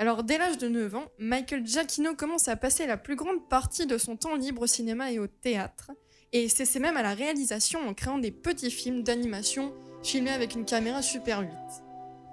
Alors, 0.00 0.24
dès 0.24 0.38
l'âge 0.38 0.56
de 0.56 0.66
9 0.66 0.94
ans, 0.94 1.04
Michael 1.18 1.66
Giacchino 1.66 2.14
commence 2.14 2.48
à 2.48 2.56
passer 2.56 2.86
la 2.86 2.96
plus 2.96 3.16
grande 3.16 3.46
partie 3.50 3.86
de 3.86 3.98
son 3.98 4.16
temps 4.16 4.34
libre 4.34 4.62
au 4.62 4.66
cinéma 4.66 5.12
et 5.12 5.18
au 5.18 5.26
théâtre, 5.26 5.90
et 6.32 6.48
s'essaie 6.48 6.78
même 6.78 6.96
à 6.96 7.02
la 7.02 7.12
réalisation 7.12 7.86
en 7.86 7.92
créant 7.92 8.16
des 8.16 8.30
petits 8.30 8.70
films 8.70 9.02
d'animation 9.02 9.74
filmés 10.02 10.30
avec 10.30 10.54
une 10.54 10.64
caméra 10.64 11.02
Super 11.02 11.40
8. 11.40 11.50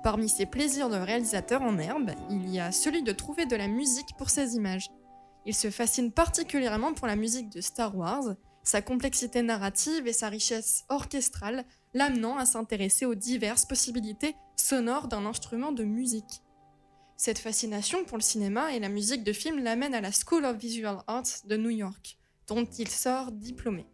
Parmi 0.01 0.29
ses 0.29 0.45
plaisirs 0.45 0.87
de 0.87 0.95
réalisateur 0.95 1.61
en 1.61 1.77
herbe, 1.77 2.11
il 2.29 2.49
y 2.49 2.61
a 2.61 2.71
celui 2.71 3.03
de 3.03 3.11
trouver 3.11 3.45
de 3.45 3.57
la 3.57 3.67
musique 3.67 4.15
pour 4.17 4.29
ses 4.29 4.55
images. 4.55 4.89
Il 5.45 5.53
se 5.53 5.69
fascine 5.69 6.13
particulièrement 6.13 6.93
pour 6.93 7.05
la 7.05 7.17
musique 7.17 7.49
de 7.49 7.59
Star 7.59 7.97
Wars, 7.97 8.37
sa 8.63 8.81
complexité 8.81 9.41
narrative 9.41 10.07
et 10.07 10.13
sa 10.13 10.29
richesse 10.29 10.85
orchestrale 10.87 11.65
l'amenant 11.93 12.37
à 12.37 12.45
s'intéresser 12.45 13.05
aux 13.05 13.15
diverses 13.15 13.65
possibilités 13.65 14.37
sonores 14.55 15.09
d'un 15.09 15.25
instrument 15.25 15.73
de 15.73 15.83
musique. 15.83 16.43
Cette 17.19 17.39
fascination 17.39 18.05
pour 18.05 18.17
le 18.17 18.23
cinéma 18.23 18.75
et 18.75 18.79
la 18.79 18.89
musique 18.89 19.23
de 19.23 19.33
film 19.33 19.63
l'amène 19.63 19.95
à 19.95 20.01
la 20.01 20.11
School 20.11 20.45
of 20.45 20.55
Visual 20.55 20.99
Arts 21.07 21.41
de 21.45 21.57
New 21.57 21.71
York, 21.71 22.19
dont 22.47 22.63
il 22.77 22.87
sort 22.87 23.31
diplômé. 23.31 23.87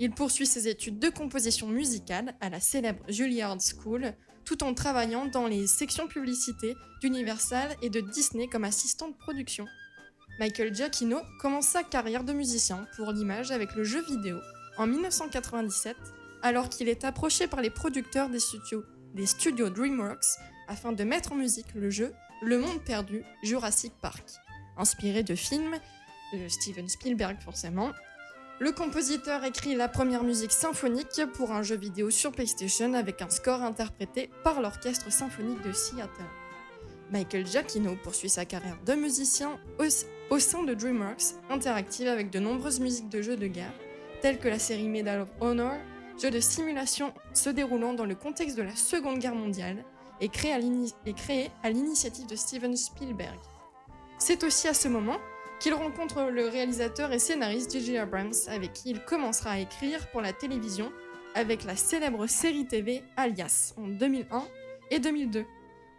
Il 0.00 0.10
poursuit 0.10 0.46
ses 0.46 0.66
études 0.66 0.98
de 0.98 1.08
composition 1.08 1.68
musicale 1.68 2.34
à 2.40 2.50
la 2.50 2.58
célèbre 2.58 3.04
Juilliard 3.08 3.58
School, 3.60 4.14
tout 4.44 4.64
en 4.64 4.74
travaillant 4.74 5.26
dans 5.26 5.46
les 5.46 5.68
sections 5.68 6.08
publicité 6.08 6.74
d'Universal 7.00 7.76
et 7.82 7.88
de 7.88 8.00
Disney 8.00 8.48
comme 8.48 8.64
assistant 8.64 9.10
de 9.10 9.16
production. 9.16 9.66
Michael 10.40 10.74
Giacchino 10.74 11.20
commence 11.40 11.68
sa 11.68 11.84
carrière 11.84 12.24
de 12.24 12.32
musicien 12.32 12.84
pour 12.96 13.12
l'image 13.12 13.52
avec 13.52 13.76
le 13.76 13.84
jeu 13.84 14.04
vidéo 14.04 14.38
en 14.76 14.88
1997, 14.88 15.96
alors 16.42 16.68
qu'il 16.68 16.88
est 16.88 17.04
approché 17.04 17.46
par 17.46 17.60
les 17.60 17.70
producteurs 17.70 18.28
des 18.28 18.40
studios, 18.40 18.82
des 19.14 19.26
studios 19.26 19.70
DreamWorks 19.70 20.36
afin 20.66 20.90
de 20.90 21.04
mettre 21.04 21.30
en 21.30 21.36
musique 21.36 21.72
le 21.74 21.90
jeu 21.90 22.12
Le 22.42 22.58
Monde 22.58 22.82
Perdu 22.84 23.24
Jurassic 23.42 23.94
Park, 24.02 24.24
inspiré 24.76 25.22
de 25.22 25.34
films 25.34 25.76
de 26.34 26.48
Steven 26.48 26.86
Spielberg 26.86 27.38
forcément. 27.40 27.92
Le 28.60 28.72
compositeur 28.72 29.42
écrit 29.44 29.74
la 29.74 29.88
première 29.88 30.22
musique 30.22 30.52
symphonique 30.52 31.22
pour 31.32 31.52
un 31.52 31.62
jeu 31.62 31.76
vidéo 31.76 32.10
sur 32.10 32.32
PlayStation 32.32 32.92
avec 32.92 33.22
un 33.22 33.30
score 33.30 33.62
interprété 33.62 34.28
par 34.44 34.60
l'orchestre 34.60 35.10
symphonique 35.10 35.62
de 35.62 35.72
Seattle. 35.72 36.10
Michael 37.10 37.46
Giacchino 37.46 37.96
poursuit 37.96 38.28
sa 38.28 38.44
carrière 38.44 38.78
de 38.84 38.92
musicien 38.92 39.58
au, 40.30 40.38
sein 40.38 40.62
de 40.62 40.74
DreamWorks 40.74 41.36
Interactive 41.48 42.08
avec 42.08 42.28
de 42.30 42.38
nombreuses 42.38 42.80
musiques 42.80 43.08
de 43.08 43.22
jeux 43.22 43.36
de 43.36 43.46
guerre, 43.46 43.72
telles 44.20 44.38
que 44.38 44.48
la 44.48 44.58
série 44.58 44.88
Medal 44.88 45.22
of 45.22 45.28
Honor, 45.40 45.76
jeu 46.20 46.30
de 46.30 46.40
simulation 46.40 47.14
se 47.32 47.48
déroulant 47.48 47.94
dans 47.94 48.04
le 48.04 48.14
contexte 48.14 48.58
de 48.58 48.62
la 48.62 48.76
Seconde 48.76 49.20
Guerre 49.20 49.34
mondiale 49.34 49.84
et 50.20 50.28
créé 50.28 50.52
à 50.52 51.70
l'initiative 51.70 52.26
de 52.26 52.36
Steven 52.36 52.76
Spielberg. 52.76 53.38
C'est 54.18 54.44
aussi 54.44 54.68
à 54.68 54.74
ce 54.74 54.88
moment 54.88 55.18
qu'il 55.60 55.74
rencontre 55.74 56.24
le 56.30 56.48
réalisateur 56.48 57.12
et 57.12 57.18
scénariste 57.18 57.72
J.J. 57.72 57.98
Abrams 57.98 58.32
avec 58.48 58.72
qui 58.72 58.90
il 58.90 59.00
commencera 59.04 59.52
à 59.52 59.58
écrire 59.58 60.10
pour 60.10 60.20
la 60.20 60.32
télévision 60.32 60.92
avec 61.34 61.64
la 61.64 61.76
célèbre 61.76 62.26
série 62.26 62.66
TV 62.66 63.02
Alias 63.16 63.74
en 63.76 63.88
2001 63.88 64.44
et 64.90 64.98
2002. 64.98 65.44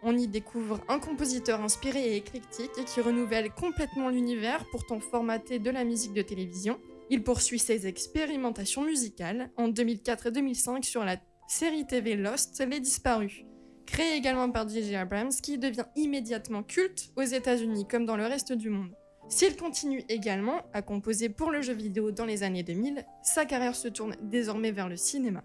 On 0.02 0.16
y 0.16 0.28
découvre 0.28 0.80
un 0.88 1.00
compositeur 1.00 1.60
inspiré 1.60 2.12
et 2.12 2.16
éclectique 2.16 2.84
qui 2.86 3.00
renouvelle 3.00 3.50
complètement 3.50 4.10
l'univers 4.10 4.64
pourtant 4.70 5.00
formaté 5.00 5.58
de 5.58 5.70
la 5.70 5.84
musique 5.84 6.12
de 6.12 6.22
télévision. 6.22 6.78
Il 7.10 7.24
poursuit 7.24 7.58
ses 7.58 7.86
expérimentations 7.86 8.84
musicales 8.84 9.50
en 9.56 9.68
2004 9.68 10.26
et 10.26 10.30
2005 10.30 10.84
sur 10.84 11.04
la 11.04 11.16
série 11.48 11.86
TV 11.86 12.14
Lost, 12.14 12.64
Les 12.68 12.80
Disparus. 12.80 13.44
Créée 13.90 14.16
également 14.16 14.50
par 14.50 14.68
J.J. 14.68 14.96
Abrams, 14.96 15.30
qui 15.42 15.56
devient 15.56 15.86
immédiatement 15.96 16.62
culte 16.62 17.08
aux 17.16 17.22
États-Unis 17.22 17.86
comme 17.88 18.04
dans 18.04 18.16
le 18.18 18.26
reste 18.26 18.52
du 18.52 18.68
monde. 18.68 18.90
S'il 19.30 19.56
continue 19.56 20.04
également 20.10 20.62
à 20.74 20.82
composer 20.82 21.30
pour 21.30 21.50
le 21.50 21.62
jeu 21.62 21.72
vidéo 21.72 22.10
dans 22.12 22.26
les 22.26 22.42
années 22.42 22.62
2000, 22.62 23.04
sa 23.22 23.46
carrière 23.46 23.74
se 23.74 23.88
tourne 23.88 24.14
désormais 24.22 24.72
vers 24.72 24.88
le 24.90 24.96
cinéma. 24.96 25.42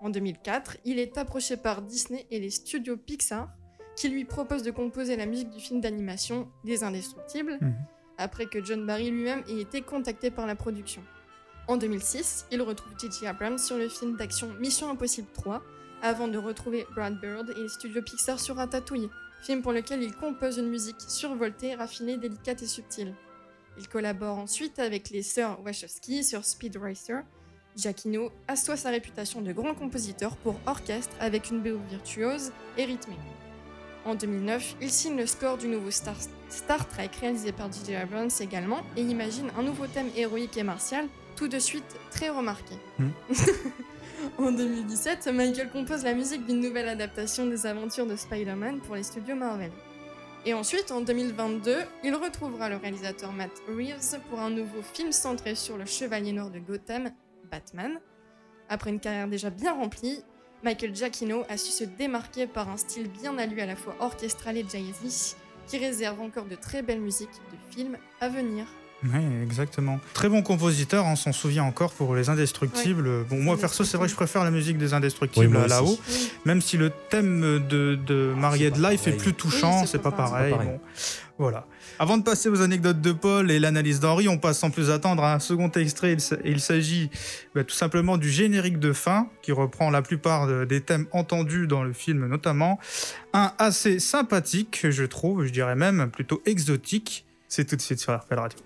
En 0.00 0.08
2004, 0.10 0.78
il 0.86 0.98
est 0.98 1.18
approché 1.18 1.56
par 1.58 1.82
Disney 1.82 2.26
et 2.30 2.40
les 2.40 2.50
studios 2.50 2.96
Pixar, 2.96 3.50
qui 3.96 4.08
lui 4.08 4.24
proposent 4.24 4.62
de 4.62 4.70
composer 4.70 5.16
la 5.16 5.26
musique 5.26 5.50
du 5.50 5.60
film 5.60 5.80
d'animation 5.82 6.48
Les 6.64 6.84
Indestructibles, 6.84 7.58
Mhm. 7.60 7.74
après 8.16 8.46
que 8.46 8.64
John 8.64 8.86
Barry 8.86 9.10
lui-même 9.10 9.44
ait 9.48 9.60
été 9.60 9.82
contacté 9.82 10.30
par 10.30 10.46
la 10.46 10.56
production. 10.56 11.02
En 11.68 11.76
2006, 11.76 12.46
il 12.50 12.60
retrouve 12.62 12.92
J.J. 12.98 13.26
Abrams 13.26 13.58
sur 13.58 13.76
le 13.76 13.88
film 13.88 14.16
d'action 14.16 14.48
Mission 14.58 14.90
Impossible 14.90 15.28
3, 15.34 15.62
avant 16.02 16.28
de 16.28 16.38
retrouver 16.38 16.86
Brad 16.94 17.20
Bird 17.20 17.50
et 17.56 17.62
les 17.62 17.68
studios 17.68 18.02
Pixar 18.02 18.38
sur 18.38 18.56
Ratatouille, 18.56 19.10
film 19.42 19.62
pour 19.62 19.72
lequel 19.72 20.02
il 20.02 20.14
compose 20.14 20.58
une 20.58 20.68
musique 20.68 21.00
survoltée, 21.00 21.74
raffinée, 21.74 22.16
délicate 22.16 22.62
et 22.62 22.66
subtile. 22.66 23.14
Il 23.78 23.88
collabore 23.88 24.38
ensuite 24.38 24.78
avec 24.78 25.10
les 25.10 25.22
sœurs 25.22 25.60
Wachowski 25.64 26.24
sur 26.24 26.44
Speed 26.44 26.76
Racer. 26.76 27.22
Giacchino 27.76 28.30
assoit 28.46 28.76
sa 28.76 28.90
réputation 28.90 29.42
de 29.42 29.52
grand 29.52 29.74
compositeur 29.74 30.36
pour 30.36 30.54
orchestre 30.66 31.16
avec 31.18 31.50
une 31.50 31.60
BO 31.60 31.78
virtuose 31.90 32.52
et 32.78 32.84
rythmée. 32.84 33.18
En 34.04 34.14
2009, 34.14 34.76
il 34.80 34.90
signe 34.90 35.16
le 35.16 35.26
score 35.26 35.56
du 35.56 35.66
nouveau 35.66 35.90
Star, 35.90 36.14
Star 36.50 36.86
Trek 36.88 37.10
réalisé 37.20 37.52
par 37.52 37.72
J.J. 37.72 37.96
Abrams 37.96 38.30
également 38.38 38.82
et 38.96 39.02
imagine 39.02 39.50
un 39.58 39.62
nouveau 39.62 39.86
thème 39.86 40.10
héroïque 40.14 40.56
et 40.56 40.62
martial, 40.62 41.08
tout 41.36 41.48
de 41.48 41.58
suite 41.58 41.96
très 42.10 42.28
remarqué. 42.28 42.74
Hmm. 42.98 43.08
en 44.38 44.50
2017, 44.50 45.28
Michael 45.28 45.70
compose 45.70 46.04
la 46.04 46.14
musique 46.14 46.44
d'une 46.46 46.60
nouvelle 46.60 46.88
adaptation 46.88 47.46
des 47.46 47.66
aventures 47.66 48.06
de 48.06 48.16
Spider-Man 48.16 48.80
pour 48.80 48.96
les 48.96 49.02
studios 49.02 49.36
Marvel. 49.36 49.70
Et 50.44 50.54
ensuite, 50.54 50.90
en 50.90 51.00
2022, 51.00 51.76
il 52.02 52.14
retrouvera 52.14 52.68
le 52.68 52.76
réalisateur 52.76 53.32
Matt 53.32 53.52
Reeves 53.68 54.20
pour 54.28 54.40
un 54.40 54.50
nouveau 54.50 54.82
film 54.82 55.12
centré 55.12 55.54
sur 55.54 55.78
le 55.78 55.86
chevalier 55.86 56.32
noir 56.32 56.50
de 56.50 56.58
Gotham, 56.58 57.10
Batman. 57.50 58.00
Après 58.68 58.90
une 58.90 59.00
carrière 59.00 59.28
déjà 59.28 59.50
bien 59.50 59.72
remplie, 59.72 60.22
Michael 60.62 60.94
Giacchino 60.94 61.44
a 61.48 61.56
su 61.56 61.70
se 61.70 61.84
démarquer 61.84 62.46
par 62.46 62.68
un 62.68 62.76
style 62.76 63.08
bien 63.08 63.38
à 63.38 63.46
lui 63.46 63.60
à 63.60 63.66
la 63.66 63.76
fois 63.76 63.94
orchestral 64.00 64.56
et 64.56 64.64
jazzy, 64.68 65.36
qui 65.66 65.78
réserve 65.78 66.20
encore 66.20 66.46
de 66.46 66.56
très 66.56 66.82
belles 66.82 67.00
musiques 67.00 67.28
de 67.50 67.74
films 67.74 67.98
à 68.20 68.28
venir. 68.28 68.66
Oui, 69.04 69.20
exactement. 69.42 70.00
Très 70.14 70.28
bon 70.30 70.40
compositeur, 70.42 71.04
on 71.04 71.16
s'en 71.16 71.32
souvient 71.32 71.64
encore 71.64 71.92
pour 71.92 72.14
Les 72.14 72.30
Indestructibles. 72.30 73.24
Bon, 73.28 73.36
moi 73.40 73.58
perso, 73.58 73.84
c'est 73.84 73.96
vrai 73.98 74.06
que 74.06 74.10
je 74.12 74.16
préfère 74.16 74.44
la 74.44 74.50
musique 74.50 74.78
des 74.78 74.94
Indestructibles 74.94 75.56
Oui, 75.56 75.68
là-haut. 75.68 75.98
Oui. 76.08 76.30
même 76.46 76.62
si 76.62 76.76
le 76.78 76.90
thème 77.10 77.62
de, 77.68 77.96
de 77.96 78.32
Mariette 78.36 78.80
pas 78.80 78.92
Life 78.92 79.06
est 79.06 79.12
plus 79.16 79.34
touchant, 79.34 79.82
Oui, 79.82 79.88
c'est 79.90 79.98
pas, 80.00 80.10
pas 80.10 80.16
pareil. 80.28 80.52
pareil. 80.52 80.68
bon. 80.68 80.80
Voilà. 81.36 81.66
Avant 81.98 82.16
de 82.16 82.22
passer 82.22 82.48
aux 82.48 82.60
anecdotes 82.62 83.00
de 83.00 83.12
Paul 83.12 83.50
et 83.50 83.58
l'analyse 83.58 83.98
d'Henri, 84.00 84.28
on 84.28 84.38
passe 84.38 84.58
sans 84.60 84.70
plus 84.70 84.90
attendre 84.90 85.22
à 85.24 85.34
un 85.34 85.38
second 85.40 85.68
extrait. 85.72 86.16
Il 86.44 86.60
s'agit 86.60 87.10
bah, 87.54 87.64
tout 87.64 87.74
simplement 87.74 88.16
du 88.16 88.30
générique 88.30 88.78
de 88.78 88.92
fin, 88.92 89.28
qui 89.42 89.50
reprend 89.52 89.90
la 89.90 90.00
plupart 90.00 90.46
de- 90.46 90.64
des 90.64 90.80
thèmes 90.80 91.06
entendus 91.12 91.66
dans 91.66 91.82
le 91.82 91.92
film 91.92 92.26
notamment. 92.26 92.78
Un 93.32 93.52
assez 93.58 93.98
sympathique, 93.98 94.86
je 94.90 95.04
trouve, 95.04 95.44
je 95.44 95.50
dirais 95.52 95.74
même 95.76 96.08
plutôt 96.10 96.40
exotique. 96.46 97.24
C'est 97.48 97.64
tout 97.64 97.76
de 97.76 97.82
suite 97.82 98.00
sur 98.00 98.14
RPL 98.16 98.38
Radio. 98.38 98.58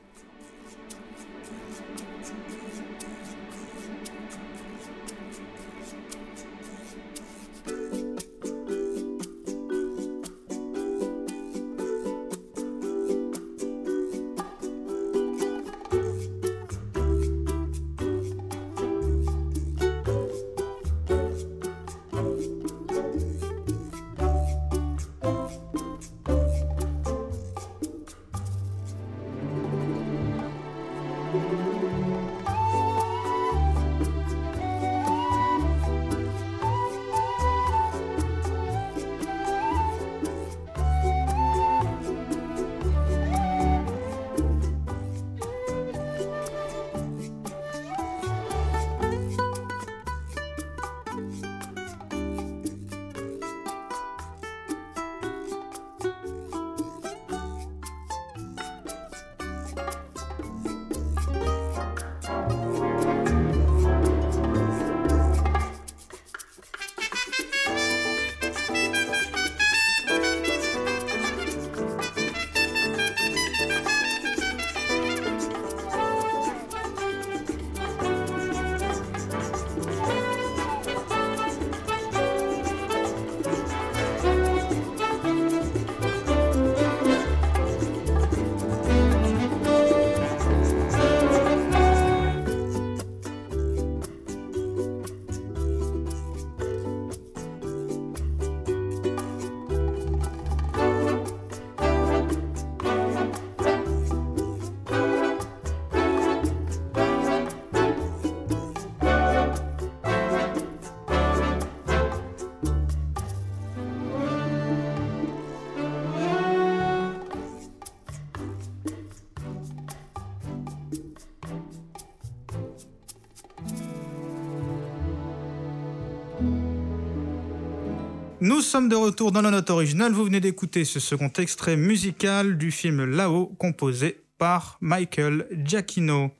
Nous 128.48 128.62
sommes 128.62 128.88
de 128.88 128.96
retour 128.96 129.30
dans 129.30 129.42
la 129.42 129.50
note 129.50 129.68
originale. 129.68 130.12
Vous 130.12 130.24
venez 130.24 130.40
d'écouter 130.40 130.86
ce 130.86 131.00
second 131.00 131.30
extrait 131.36 131.76
musical 131.76 132.56
du 132.56 132.70
film 132.70 133.04
Là-haut, 133.04 133.48
composé 133.58 134.22
par 134.38 134.78
Michael 134.80 135.46
Giacchino. 135.52 136.30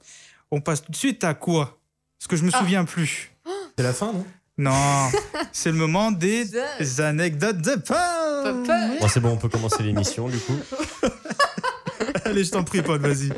On 0.51 0.63
passe 0.63 0.81
tout 0.83 0.91
de 0.91 0.97
suite 0.97 1.23
à 1.23 1.35
quoi? 1.35 1.79
Parce 2.19 2.27
que 2.29 2.37
je 2.37 2.45
me 2.45 2.51
Ah. 2.55 2.61
souviens 2.61 2.87
plus. 2.87 3.31
C'est 3.77 3.83
la 3.85 3.93
fin, 3.93 4.15
non? 4.15 4.25
Non, 4.57 5.11
c'est 5.53 5.71
le 5.71 5.77
moment 5.77 6.11
des 6.11 6.47
anecdotes 6.99 7.61
de 7.61 7.75
Paul. 7.75 8.65
Bon, 9.03 9.09
c'est 9.09 9.21
bon, 9.21 9.33
on 9.33 9.37
peut 9.37 9.51
commencer 9.51 9.83
l'émission 9.83 10.31
du 10.31 10.39
coup. 10.39 10.57
Allez, 12.25 12.43
je 12.43 12.53
t'en 12.53 12.65
prie, 12.65 12.81
Paul, 12.81 13.01
vas-y. 13.01 13.29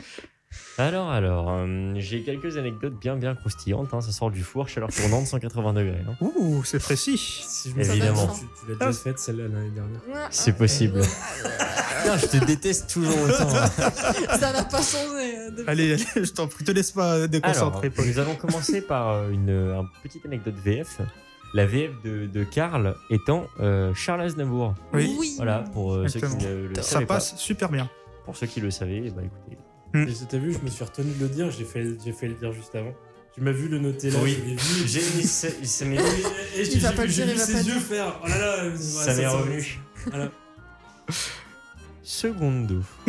Alors, 0.80 1.10
alors, 1.10 1.46
euh, 1.50 1.92
j'ai 1.96 2.22
quelques 2.22 2.56
anecdotes 2.56 2.94
bien 3.00 3.16
bien 3.16 3.34
croustillantes. 3.34 3.92
hein. 3.92 4.00
Ça 4.00 4.12
sort 4.12 4.30
du 4.30 4.42
four, 4.42 4.68
chaleur 4.68 4.88
tournante, 4.90 5.26
180 5.26 5.72
degrés. 5.74 6.02
hein. 6.08 6.14
Ouh, 6.20 6.62
c'est 6.64 6.78
précis. 6.78 7.18
Si 7.18 7.70
je 7.70 7.80
Évidemment. 7.80 8.28
souviens, 8.28 8.48
Tu, 8.58 8.64
tu 8.66 8.72
l'as 8.72 8.86
déjà 8.86 8.98
faite 8.98 9.18
celle-là 9.18 9.44
l'année 9.48 9.70
dernière. 9.70 10.00
C'est 10.30 10.56
possible. 10.56 11.00
Putain, 11.00 12.16
je 12.16 12.26
te 12.26 12.44
déteste 12.44 12.90
toujours 12.90 13.14
autant. 13.22 13.48
hein. 13.56 13.66
Ça 14.40 14.52
n'a 14.52 14.64
pas 14.64 14.78
changé. 14.82 15.36
euh, 15.38 15.50
depuis. 15.50 15.64
Allez, 15.68 15.92
allez, 15.92 16.04
je 16.24 16.32
t'en 16.32 16.46
prie, 16.46 16.64
te 16.64 16.70
laisse 16.72 16.92
pas 16.92 17.12
Alors, 17.14 17.28
déconcentrer, 17.28 17.90
Paul. 17.90 18.06
nous 18.06 18.18
allons 18.18 18.34
commencer 18.36 18.80
par 18.80 19.10
euh, 19.10 19.30
une, 19.30 19.50
euh, 19.50 19.80
une 19.80 19.88
petite 20.02 20.24
anecdote 20.26 20.54
VF. 20.64 21.00
La 21.52 21.66
VF 21.66 21.90
de, 22.04 22.26
de 22.26 22.44
Karl 22.44 22.94
étant 23.10 23.44
euh, 23.58 23.92
Charles 23.94 24.20
Aznavour. 24.22 24.74
Oui. 24.92 25.34
Voilà, 25.36 25.64
pour 25.72 25.94
euh, 25.94 26.06
ceux 26.06 26.20
qui 26.20 26.24
Exactement. 26.26 26.50
ne 26.52 26.68
le 26.68 26.74
Ça 26.76 26.82
savaient 26.82 27.06
passe 27.06 27.36
super 27.36 27.68
bien. 27.70 27.86
pas. 27.86 27.90
Pour 28.24 28.36
ceux 28.36 28.46
qui 28.46 28.60
le 28.60 28.70
savaient, 28.70 29.02
eh 29.06 29.10
ben, 29.10 29.22
écoutez. 29.24 29.58
Et 29.94 30.06
T'as 30.28 30.38
vu, 30.38 30.52
je 30.52 30.58
me 30.58 30.70
suis 30.70 30.84
retenu 30.84 31.12
de 31.12 31.20
le 31.24 31.28
dire, 31.28 31.50
j'ai 31.50 31.64
fait, 31.64 31.84
j'ai 32.04 32.12
fait 32.12 32.28
le 32.28 32.34
dire 32.34 32.52
juste 32.52 32.74
avant. 32.74 32.94
Tu 33.34 33.40
m'as 33.40 33.52
vu 33.52 33.68
le 33.68 33.78
noter 33.78 34.10
là, 34.10 34.18
Oui. 34.22 34.36
J'ai 34.86 35.00
mis 35.16 35.22
ça- 35.24 35.48
ça 35.62 35.84
m'est- 35.84 35.96
Et, 35.96 36.62
Il 36.62 36.64
j'ai 36.70 36.80
pas 36.80 36.90
vu, 36.92 37.02
le 37.02 37.06
j'ai 37.08 37.24
dire, 37.24 37.26
vu 37.26 37.32
il 37.32 37.38
va 37.38 37.46
ses 37.46 37.54
yeux 37.54 37.62
dire. 37.74 37.82
faire. 37.82 38.20
Oh 38.24 38.26
là 38.28 38.38
là, 38.38 38.64
ouais, 38.70 38.76
ça 38.76 39.14
m'est 39.14 39.26
revenu. 39.26 39.78
Voilà. 40.06 40.30
Secondo. 42.02 42.82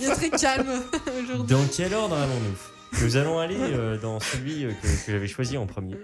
Il 0.00 0.06
est 0.06 0.14
très 0.14 0.30
calme 0.30 0.68
aujourd'hui. 1.22 1.46
Dans 1.56 1.64
quel 1.74 1.94
ordre 1.94 2.16
allons-nous? 2.16 3.02
Nous 3.04 3.16
allons 3.16 3.38
aller 3.38 3.56
euh, 3.60 3.98
dans 3.98 4.18
celui 4.20 4.64
euh, 4.64 4.70
que, 4.72 4.86
que 5.06 5.12
j'avais 5.12 5.26
choisi 5.28 5.56
en 5.56 5.66
premier. 5.66 5.96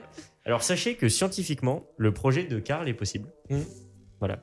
Alors 0.45 0.63
sachez 0.63 0.95
que 0.97 1.09
scientifiquement, 1.09 1.87
le 1.97 2.13
projet 2.13 2.45
de 2.45 2.59
Karl 2.59 2.89
est 2.89 2.95
possible. 2.95 3.29
Voilà. 4.19 4.41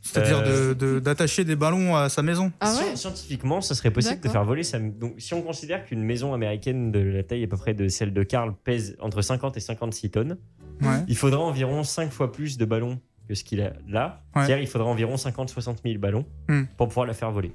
C'est-à-dire 0.00 0.42
Euh, 0.46 0.74
de- 0.74 0.94
de- 0.94 0.98
d'attacher 1.00 1.44
des 1.44 1.56
ballons 1.56 1.96
à 1.96 2.08
sa 2.08 2.22
maison. 2.22 2.52
Ah 2.60 2.72
ouais 2.76 2.96
Scientifiquement, 2.96 3.60
ça 3.60 3.74
serait 3.74 3.90
possible 3.90 4.20
de 4.20 4.28
faire 4.28 4.44
voler 4.44 4.62
sa. 4.62 4.78
Donc, 4.78 5.14
si 5.18 5.34
on 5.34 5.42
considère 5.42 5.84
qu'une 5.84 6.02
maison 6.02 6.32
américaine 6.34 6.92
de 6.92 7.00
la 7.00 7.22
taille 7.22 7.44
à 7.44 7.46
peu 7.48 7.56
près 7.56 7.74
de 7.74 7.88
celle 7.88 8.12
de 8.12 8.22
Karl 8.22 8.54
pèse 8.64 8.96
entre 9.00 9.22
50 9.22 9.56
et 9.56 9.60
56 9.60 10.10
tonnes, 10.10 10.38
Ouais. 10.80 11.02
il 11.08 11.16
faudra 11.16 11.40
environ 11.40 11.82
5 11.82 12.12
fois 12.12 12.30
plus 12.30 12.56
de 12.58 12.64
ballons 12.64 13.00
que 13.28 13.34
ce 13.34 13.42
qu'il 13.44 13.60
a 13.60 13.72
là. 13.88 14.22
Ouais. 14.34 14.42
C'est-à-dire, 14.46 14.58
il 14.60 14.68
faudra 14.68 14.88
environ 14.88 15.16
50-60 15.16 15.78
000 15.84 15.98
ballons 15.98 16.24
Hmm. 16.48 16.62
pour 16.76 16.88
pouvoir 16.88 17.06
la 17.06 17.12
faire 17.14 17.30
voler. 17.32 17.52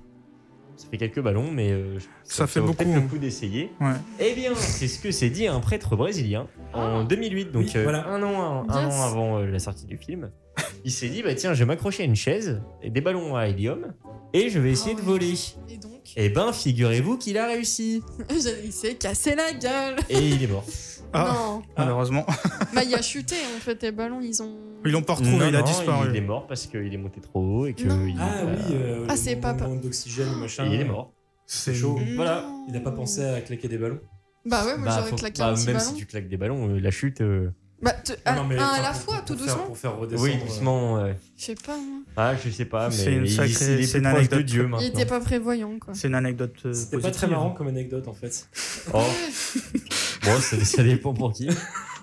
Ça 0.76 0.88
fait 0.90 0.98
quelques 0.98 1.22
ballons, 1.22 1.50
mais 1.52 1.72
euh, 1.72 1.98
Ça 2.24 2.46
fait 2.48 2.60
vaut 2.60 2.68
beaucoup. 2.68 2.80
peut-être 2.84 2.96
le 2.96 3.02
coup 3.08 3.18
d'essayer. 3.20 3.72
Ouais. 3.80 3.94
Eh 4.20 4.34
bien, 4.34 4.52
c'est 4.56 4.88
ce 4.88 5.00
que 5.00 5.12
s'est 5.12 5.30
dit 5.30 5.48
un 5.48 5.60
prêtre 5.60 5.96
brésilien 5.96 6.48
en 6.74 7.04
2008, 7.06 7.52
donc 7.52 7.64
Oui, 7.66 7.72
euh, 7.78 7.84
voilà. 7.84 8.08
un, 8.08 8.22
an, 8.24 8.66
un 8.70 8.86
Yes. 8.86 8.94
an 8.94 9.04
avant 9.04 9.38
euh, 9.40 9.46
la 9.46 9.60
sortie 9.60 9.86
du 9.86 9.98
film. 9.98 10.32
Il 10.86 10.92
s'est 10.92 11.10
dit, 11.10 11.24
bah 11.24 11.34
tiens, 11.36 11.54
je 11.54 11.60
vais 11.60 11.66
m'accrocher 11.66 12.04
à 12.04 12.06
une 12.06 12.16
chaise 12.16 12.62
et 12.82 12.90
des 12.90 13.02
ballons 13.02 13.36
à 13.36 13.48
hélium 13.48 13.94
et 14.34 14.50
je 14.50 14.60
vais 14.60 14.72
essayer 14.72 14.92
Ah 14.98 15.02
de 15.02 15.06
ouais. 15.06 15.06
voler. 15.12 15.34
Et 15.70 15.78
donc, 15.78 15.92
Eh 16.18 16.30
ben, 16.30 16.52
figurez-vous 16.52 17.18
qu'il 17.18 17.38
a 17.38 17.48
réussi. 17.48 18.02
il 18.66 18.72
s'est 18.74 18.96
cassé 18.96 19.36
la 19.36 19.54
gueule. 19.54 19.96
Et 20.10 20.20
il 20.20 20.44
est 20.44 20.48
mort. 20.48 20.66
Ah, 21.14 21.32
Non. 21.34 21.62
malheureusement. 21.78 22.26
Bah, 22.74 22.82
il 22.84 22.94
a 22.96 23.02
chuté 23.02 23.36
en 23.56 23.60
fait, 23.60 23.82
les 23.84 23.92
ballons, 23.92 24.20
ils 24.22 24.42
ont. 24.42 24.56
Ils 24.84 24.92
l'ont 24.92 25.04
pas 25.04 25.14
retrouvé, 25.14 25.38
Non, 25.38 25.48
il 25.48 25.56
a 25.56 25.60
non, 25.60 25.66
disparu. 25.66 26.10
Il 26.10 26.16
est 26.18 26.22
mort 26.22 26.48
parce 26.48 26.66
qu'il 26.66 26.92
est 26.94 26.98
monté 26.98 27.22
trop 27.22 27.40
haut 27.40 27.66
et 27.68 27.74
que. 27.74 27.84
Non. 27.84 28.06
il- 28.06 28.18
Ah 28.20 28.44
bah, 28.44 28.52
oui, 28.68 28.76
euh, 28.76 29.06
Ah, 29.08 29.16
c'est 29.16 29.36
pas- 29.38 29.54
manque 29.54 29.82
d'oxygène, 29.82 30.34
machin. 30.40 30.66
Et 30.66 30.74
il 30.76 30.82
est 30.82 30.86
mort. 30.86 31.14
C'est 31.46 31.74
chaud. 31.76 31.98
Non. 32.00 32.16
Voilà, 32.16 32.46
il 32.68 32.74
n'a 32.74 32.80
pas 32.80 32.92
pensé 32.92 33.24
à 33.24 33.40
claquer 33.42 33.68
des 33.68 33.78
ballons. 33.78 34.00
Bah 34.46 34.66
ouais, 34.66 34.76
moi 34.76 34.88
Bah, 34.88 34.96
j'aurais 34.98 35.10
faut- 35.12 35.16
claqué 35.16 35.40
bah, 35.40 35.50
un 35.50 35.54
petit 35.54 35.68
même 35.68 35.78
ballon. 35.78 35.90
si 35.90 35.96
tu 35.96 36.06
claques 36.06 36.28
des 36.28 36.36
ballons, 36.38 36.68
euh, 36.70 36.80
la 36.80 36.92
chute. 36.92 37.22
euh, 37.22 37.50
Bah, 37.84 37.92
te- 37.94 38.14
un, 38.26 38.36
Non, 38.36 38.44
mais, 38.46 38.58
un 38.58 38.62
à 38.64 38.72
enfin, 38.72 38.82
la 38.82 38.90
pour- 38.92 39.02
fois, 39.02 39.16
pour 39.18 39.26
tout 39.26 39.38
faire- 39.38 39.46
doucement. 39.48 39.64
Pour 39.66 39.78
faire 39.78 39.98
redescendre. 39.98 40.30
Oui, 40.30 40.38
doucement. 40.48 40.94
ouais. 41.04 41.16
Je 41.38 41.44
sais 41.44 41.56
pas, 41.56 41.76
moi. 41.76 42.00
Ah, 42.16 42.34
je 42.44 42.50
sais 42.50 42.66
pas, 42.66 42.90
mais 42.90 42.96
C'est 42.96 43.14
une 43.14 43.26
il, 43.26 43.32
sacrée- 43.32 43.48
il 43.50 43.52
est 43.52 43.58
c'est 43.58 43.68
plus 43.68 43.98
une 44.00 44.04
proche 44.04 44.14
de 44.14 44.18
anecdote. 44.18 44.46
Dieu 44.46 44.62
Il 44.64 44.68
maintenant. 44.70 44.88
était 44.88 45.06
pas 45.06 45.20
prévoyant, 45.20 45.80
quoi. 45.80 45.94
C'est 45.94 46.08
une 46.08 46.16
anecdote 46.16 46.54
euh, 46.66 46.74
C'était 46.74 46.98
pas 46.98 47.02
positive. 47.04 47.12
très 47.22 47.28
marrant 47.28 47.52
comme 47.52 47.68
anecdote 47.68 48.08
en 48.08 48.14
fait. 48.14 48.48
Oh. 48.94 49.02
bon, 50.24 50.40
ça, 50.40 50.64
ça 50.64 50.84
dépend 50.84 51.14
pour 51.14 51.34
qui. 51.34 51.50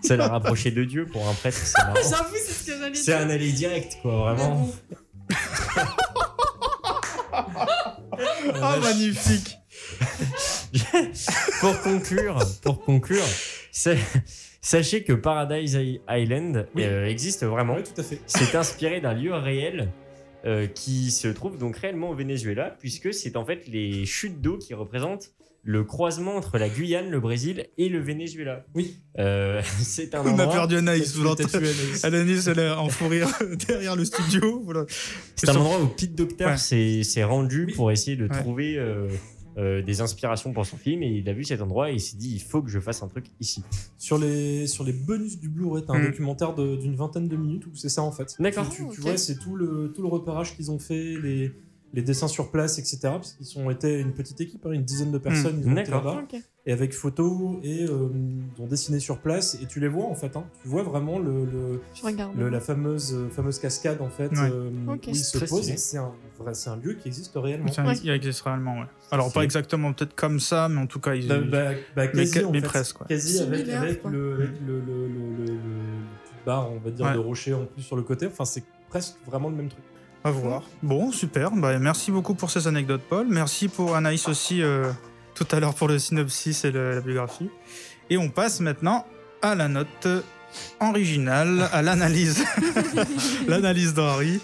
Ça 0.03 0.17
l'a 0.17 0.29
rapproché 0.29 0.71
de 0.71 0.85
Dieu 0.85 1.07
pour 1.07 1.27
un 1.29 1.35
prêtre, 1.35 1.59
c'est 1.63 1.79
marrant. 1.79 1.95
J'avoue, 2.03 2.35
c'est 2.37 2.53
ce 2.53 2.67
que 2.67 2.79
j'allais 2.79 2.95
C'est 2.95 3.13
dire. 3.17 3.21
un 3.27 3.31
aller 3.31 3.53
direct, 3.53 3.97
quoi, 4.03 4.35
vraiment. 4.35 4.71
Ah, 8.63 8.77
magnifique. 8.83 9.57
pour 11.61 11.81
conclure, 11.83 12.39
pour 12.63 12.85
conclure, 12.85 13.25
sa- 13.73 13.93
sachez 14.61 15.03
que 15.05 15.13
Paradise 15.13 15.79
Island 16.09 16.67
Oui. 16.75 16.83
euh, 16.85 17.07
existe 17.07 17.45
vraiment. 17.45 17.77
Oui, 17.77 17.83
tout 17.83 18.01
à 18.01 18.05
fait. 18.05 18.21
C'est 18.27 18.55
inspiré 18.55 19.01
d'un 19.01 19.15
lieu 19.15 19.35
réel 19.35 19.91
euh, 20.45 20.67
qui 20.67 21.11
se 21.11 21.29
trouve 21.29 21.59
donc 21.59 21.77
réellement 21.77 22.11
au 22.11 22.15
Venezuela, 22.15 22.77
puisque 22.79 23.13
c'est 23.13 23.37
en 23.37 23.45
fait 23.45 23.67
les 23.69 24.07
chutes 24.07 24.41
d'eau 24.41 24.57
qui 24.59 24.75
représentent 24.75 25.31
le 25.63 25.85
croisement 25.85 26.37
entre 26.37 26.57
la 26.57 26.71
Guyane, 26.71 27.11
le 27.11 27.21
Brésil 27.21 27.67
et 27.77 27.91
le 27.91 28.01
Venezuela. 28.01 28.65
Oui. 28.75 28.97
Euh, 29.19 29.61
c'est 29.83 30.15
un 30.15 30.21
On 30.25 30.29
a 30.39 30.45
endroit. 30.45 30.53
perdu 30.53 30.77
Anaïs. 30.77 31.15
Vous 31.15 31.23
l'entendez 31.25 31.69
Anaïs. 32.03 32.47
Elle 32.47 32.59
est 32.61 32.71
en 32.71 32.89
fou 32.89 33.09
rire 33.09 33.29
derrière 33.69 33.95
le 33.95 34.07
studio. 34.07 34.63
Voilà. 34.65 34.87
C'est 35.37 35.51
un 35.51 35.57
endroit 35.57 35.79
où 35.83 35.87
Pete 35.89 36.15
Docter 36.15 36.57
s'est 36.57 37.25
rendu 37.25 37.67
Oui. 37.67 37.75
pour 37.75 37.91
essayer 37.93 38.17
de 38.17 38.27
Ouais. 38.27 38.39
trouver 38.39 38.77
euh, 38.79 39.09
euh, 39.59 39.83
des 39.83 40.01
inspirations 40.01 40.53
pour 40.53 40.65
son 40.65 40.77
film 40.77 41.03
et 41.03 41.09
il 41.11 41.29
a 41.29 41.33
vu 41.33 41.45
cet 41.45 41.61
endroit 41.61 41.91
et 41.91 41.95
il 41.95 42.01
s'est 42.01 42.17
dit 42.17 42.33
il 42.35 42.41
faut 42.41 42.63
que 42.63 42.71
je 42.71 42.79
fasse 42.79 43.03
un 43.03 43.09
truc 43.09 43.27
ici. 43.41 43.63
Sur 43.99 44.17
les, 44.19 44.67
sur 44.67 44.85
les 44.85 44.93
bonus 44.93 45.39
du 45.41 45.49
Blu-ray, 45.49 45.85
t'as 45.87 45.95
un 45.95 45.99
Mm. 46.01 46.07
documentaire 46.07 46.55
d'une 46.55 46.95
vingtaine 46.95 47.29
de 47.29 47.37
minutes 47.37 47.67
où 47.67 47.71
c'est 47.75 47.89
ça 47.89 48.03
en 48.03 48.13
fait? 48.13 48.37
D'accord. 48.39 48.69
Tu, 48.71 48.77
tu- 48.77 48.83
tu 48.83 48.89
ok. 48.91 48.99
vois, 49.01 49.17
c'est 49.17 49.39
tout 49.39 49.57
le, 49.57 49.93
tout 49.95 50.03
le 50.03 50.09
repérage 50.09 50.55
qu'ils 50.57 50.71
ont 50.71 50.79
fait, 50.79 51.19
les, 51.21 51.53
les 51.93 52.03
dessins 52.03 52.29
sur 52.29 52.51
place, 52.51 52.79
etc. 52.79 52.99
Parce 53.03 53.33
qu'ils 53.33 53.59
ont 53.59 53.69
été 53.71 53.99
une 53.99 54.13
petite 54.13 54.41
équipe, 54.41 54.65
hein, 54.67 54.73
une 54.73 54.85
dizaine 54.85 55.11
de 55.11 55.19
personnes, 55.19 55.61
ils 55.65 55.69
ont 55.69 55.77
été 55.77 55.91
là-bas. 55.91 56.23
Et 56.67 56.73
avec 56.73 56.93
photos, 56.93 57.57
et 57.63 57.85
euh, 57.85 58.09
ils 58.13 58.63
ont 58.63 58.67
dessiné 58.67 59.01
sur 59.01 59.19
place, 59.19 59.57
et 59.63 59.67
tu 59.67 59.81
les 59.81 59.89
vois 59.89 60.05
en 60.05 60.15
fait. 60.15 60.37
hein. 60.37 60.45
Tu 60.63 60.69
vois 60.69 60.83
vraiment 60.83 61.19
le, 61.19 61.81
la 62.51 62.61
fameuse, 62.61 63.15
euh, 63.15 63.29
fameuse 63.31 63.59
cascade 63.59 64.01
en 64.03 64.11
fait, 64.11 64.31
Ouais. 64.31 64.51
euh, 64.53 64.71
Ok. 64.89 65.05
où 65.07 65.11
ils 65.11 65.17
se 65.17 65.39
posent. 65.39 65.75
C'est 65.77 65.97
un, 65.97 66.13
vrai- 66.39 66.53
c'est 66.55 66.69
un 66.71 66.77
lieu 66.77 66.95
qui 66.95 67.09
existe 67.09 67.33
réellement. 67.35 67.73
C'est 67.73 67.81
un- 67.81 67.87
Ouais. 67.87 67.97
Il 68.05 68.11
existe 68.11 68.43
réellement, 68.43 68.79
ouais. 68.81 68.87
Alors, 69.11 69.33
pas 69.33 69.43
exactement 69.43 69.93
peut-être 69.93 70.15
comme 70.15 70.39
ça, 70.39 70.69
mais 70.69 70.81
en 70.81 70.87
tout 70.87 71.01
cas, 71.01 71.15
ils. 71.15 71.27
Bah, 71.27 71.39
bah, 71.41 71.71
bah, 71.97 72.07
quasi, 72.09 72.39
mais, 72.39 72.45
en 72.45 72.51
mais 72.53 72.61
fait. 72.61 72.67
presque, 72.67 72.97
quoi. 72.99 73.07
Quasi 73.09 73.41
avec, 73.41 73.55
Similaire, 73.61 73.83
avec, 73.83 74.03
quoi. 74.03 74.11
le, 74.11 74.35
avec 74.35 74.51
le, 74.67 74.81
le, 74.81 74.81
le, 74.81 75.07
le- 75.09 75.37
le- 75.39 75.45
le 75.47 75.59
petite 76.23 76.45
barre, 76.47 76.71
on 76.71 76.79
va 76.79 76.91
dire, 76.91 77.07
Ouais. 77.07 77.15
de 77.15 77.19
rocher 77.19 77.55
en 77.55 77.65
plus 77.65 77.83
sur 77.83 77.97
le 77.97 78.03
côté. 78.03 78.27
Enfin, 78.27 78.45
c'est 78.45 78.63
presque 78.91 79.17
vraiment 79.27 79.49
le 79.49 79.57
même 79.57 79.69
truc. 79.69 79.83
À 80.23 80.31
voir. 80.31 80.63
Bon, 80.83 81.13
super. 81.13 81.51
Bah, 81.53 81.79
merci 81.79 82.11
beaucoup 82.11 82.35
pour 82.35 82.51
ces 82.51 82.67
anecdotes, 82.67 83.03
Paul. 83.09 83.27
Merci 83.31 83.69
pour 83.69 83.97
Anaïs 83.97 84.29
aussi 84.29 84.63
euh, 84.63 84.91
tout 85.35 85.47
à 85.51 85.61
l'heure 85.61 85.75
pour 85.75 85.89
le 85.89 85.99
synopsis 85.99 86.65
et 86.65 86.71
le- 86.71 86.95
la 86.97 87.01
biographie. 87.01 87.49
Et 88.11 88.19
on 88.19 88.29
passe 88.29 88.61
maintenant 88.61 89.07
à 89.41 89.55
la 89.55 89.69
note 89.69 90.09
originale, 90.81 91.69
à 91.73 91.81
l'analyse. 91.81 92.45
l'analyse 93.49 93.95
d'Henri. 93.95 94.41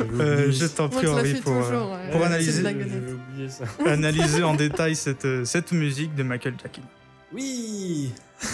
Euh, 0.00 0.50
je 0.50 0.66
t'en 0.66 0.88
Moi, 0.88 0.98
prie, 0.98 1.06
Henri, 1.06 1.34
pour, 1.34 1.52
euh, 1.52 1.62
toujours. 1.62 1.96
pour 2.10 2.20
analyser- 2.24 2.62
ça. 3.48 3.64
en 4.44 4.54
détail 4.54 4.96
cette, 4.96 5.24
euh, 5.24 5.44
cette 5.44 5.70
musique 5.72 6.14
de 6.16 6.22
Michael 6.24 6.54
Jackson. 6.60 6.82
Oui 7.32 8.10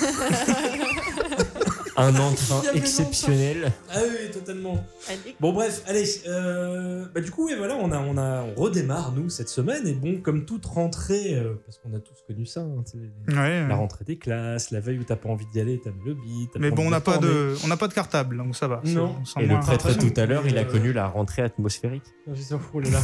Un 1.99 2.17
entrain 2.21 2.63
exceptionnel. 2.75 3.73
Ah 3.91 3.99
oui, 4.03 4.31
totalement. 4.33 4.85
Allez. 5.09 5.35
Bon 5.41 5.53
bref, 5.53 5.83
allez. 5.87 6.05
euh, 6.29 7.07
bah 7.15 7.21
du 7.21 7.31
coup, 7.31 7.49
et 7.49 7.57
voilà, 7.57 7.75
on 7.77 7.91
a, 7.93 7.99
on 7.99 8.17
a, 8.17 8.43
on 8.45 8.55
redémarre 8.61 9.13
nous 9.13 9.29
cette 9.31 9.49
semaine 9.49 9.87
et 9.87 9.93
bon, 9.95 10.21
comme 10.21 10.45
toute 10.47 10.65
rentrée, 10.67 11.35
euh, 11.35 11.55
parce 11.67 11.79
qu'on 11.79 11.93
a 11.95 11.99
tous 12.01 12.15
connu 12.27 12.47
ça, 12.47 12.61
hein, 12.61 12.85
Ouais, 13.29 13.35
la 13.63 13.67
ouais. 13.69 13.73
rentrée 13.75 14.05
des 14.05 14.17
classes, 14.17 14.71
la 14.71 14.81
veille 14.81 14.99
où 14.99 15.05
t'as 15.05 15.17
pas 15.17 15.29
envie 15.29 15.47
d'y 15.53 15.61
aller, 15.61 15.81
t'as 15.83 15.91
le 15.91 16.11
lobby. 16.11 16.49
t'as 16.53 16.59
Mais 16.61 16.71
bon, 16.71 16.87
on 16.87 16.91
n'a 16.91 17.01
pas 17.01 17.19
de, 17.19 17.55
on 17.65 17.69
n'a 17.69 17.77
pas 17.77 17.89
de 17.89 17.95
cartable, 17.95 18.37
donc 18.37 18.55
ça 18.57 18.69
va. 18.69 18.81
Non. 18.85 19.17
Et 19.41 19.47
le 19.47 19.59
prêtre 19.61 19.93
tout 19.99 20.13
à 20.21 20.27
l'heure, 20.27 20.47
il 20.47 20.57
a 20.57 20.63
Euh, 20.63 20.65
connu 20.65 20.93
la 20.93 21.07
rentrée 21.09 21.43
atmosphérique. 21.43 22.05
J'ai 22.33 22.55
oh 22.75 22.81
là 22.81 22.91
là. 22.91 23.01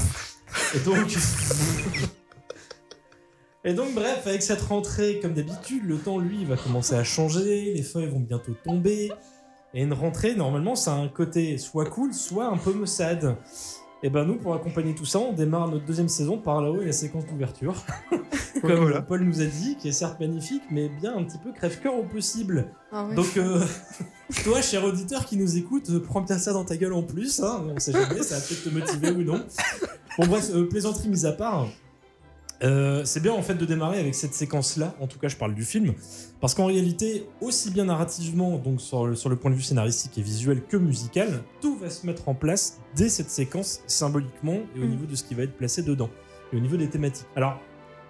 Et 0.75 0.79
donc. 0.81 1.17
Et 3.67 3.73
donc, 3.73 3.95
bref, 3.95 4.27
avec 4.27 4.43
cette 4.43 4.61
rentrée, 4.61 5.21
comme 5.21 5.33
d'habitude, 5.33 5.85
le 5.85 5.97
temps, 5.97 6.19
lui, 6.19 6.45
va 6.45 6.57
commencer 6.57 6.95
à 6.95 7.05
changer, 7.05 7.73
les 7.75 7.83
feuilles 7.83 8.09
vont 8.09 8.21
bientôt 8.21 8.53
tomber. 8.63 9.11
Et 9.73 9.83
une 9.83 9.95
rentrée, 9.95 10.35
normalement, 10.35 10.77
ça 10.77 10.93
a 10.93 10.97
un 10.97 11.09
côté 11.09 11.57
soit 11.57 11.87
cool, 11.87 12.13
soit 12.13 12.47
un 12.47 12.59
peu 12.59 12.73
maussade. 12.73 13.37
Et 14.03 14.11
ben 14.11 14.27
nous, 14.27 14.37
pour 14.37 14.53
accompagner 14.53 14.95
tout 14.95 15.07
ça, 15.07 15.19
on 15.19 15.33
démarre 15.33 15.67
notre 15.69 15.87
deuxième 15.87 16.11
saison 16.11 16.37
par 16.37 16.61
là-haut 16.61 16.83
et 16.83 16.85
la 16.85 16.93
séquence 16.93 17.25
d'ouverture. 17.25 17.75
comme 18.61 18.73
Voilà. 18.73 19.01
Paul 19.01 19.23
nous 19.23 19.41
a 19.41 19.47
dit, 19.47 19.77
qui 19.77 19.89
est 19.89 19.93
certes 19.93 20.21
magnifique, 20.21 20.63
mais 20.71 20.91
bien 20.91 21.17
un 21.17 21.25
petit 21.25 21.39
peu 21.39 21.53
crève-cœur 21.53 21.95
au 21.95 22.03
possible. 22.03 22.67
Ah. 22.93 23.09
Donc, 23.17 23.39
euh, 23.39 23.65
toi, 24.45 24.61
cher 24.61 24.85
auditeur 24.85 25.25
qui 25.25 25.39
nous 25.39 25.57
écoute, 25.57 25.89
euh, 25.89 26.01
prends 26.01 26.21
bien 26.21 26.37
ça 26.37 26.53
dans 26.53 26.67
ta 26.67 26.77
gueule 26.77 26.93
en 26.93 27.03
plus. 27.03 27.41
Hein, 27.41 27.65
on 27.75 27.81
sait 27.81 27.93
jamais, 27.93 28.23
ça 28.23 28.37
va 28.37 28.43
peut-être 28.43 28.65
te 28.65 28.69
motiver 28.69 29.11
ou 29.11 29.23
non. 29.25 29.43
Bon, 30.19 30.27
bref, 30.27 30.51
euh, 30.53 30.69
plaisanterie 30.69 31.09
mise 31.09 31.25
à 31.25 31.33
part. 31.33 31.69
Euh, 32.65 33.05
c'est 33.05 33.21
bien 33.21 33.33
en 33.33 33.43
fait 33.43 33.55
de 33.55 33.65
démarrer 33.67 34.01
avec 34.01 34.15
cette 34.15 34.35
séquence-là, 34.35 34.95
en 35.01 35.07
tout 35.07 35.19
cas 35.19 35.29
je 35.29 35.37
parle 35.37 35.55
du 35.55 35.65
film, 35.65 35.93
parce 36.41 36.55
qu'en 36.55 36.67
réalité, 36.67 37.27
aussi 37.41 37.71
bien 37.71 37.85
narrativement, 37.85 38.59
donc 38.59 38.81
sur 38.81 39.07
le, 39.07 39.15
sur 39.15 39.29
le 39.29 39.37
point 39.37 39.51
de 39.51 39.57
vue 39.57 39.63
scénaristique 39.63 40.17
et 40.19 40.23
visuel 40.23 40.63
que 40.67 40.77
musical, 40.77 41.43
tout 41.61 41.77
va 41.77 41.91
se 41.91 42.07
mettre 42.07 42.29
en 42.29 42.35
place 42.35 42.81
dès 42.97 43.09
cette 43.09 43.31
séquence 43.31 43.81
symboliquement 43.87 44.61
et 44.77 44.81
au 44.81 44.85
Mm. 44.85 44.89
niveau 44.91 45.07
de 45.07 45.15
ce 45.15 45.25
qui 45.25 45.35
va 45.35 45.43
être 45.43 45.57
placé 45.57 45.83
dedans, 45.83 46.11
et 46.53 46.57
au 46.57 46.61
niveau 46.61 46.77
des 46.77 46.89
thématiques. 46.89 47.27
Alors, 47.37 47.61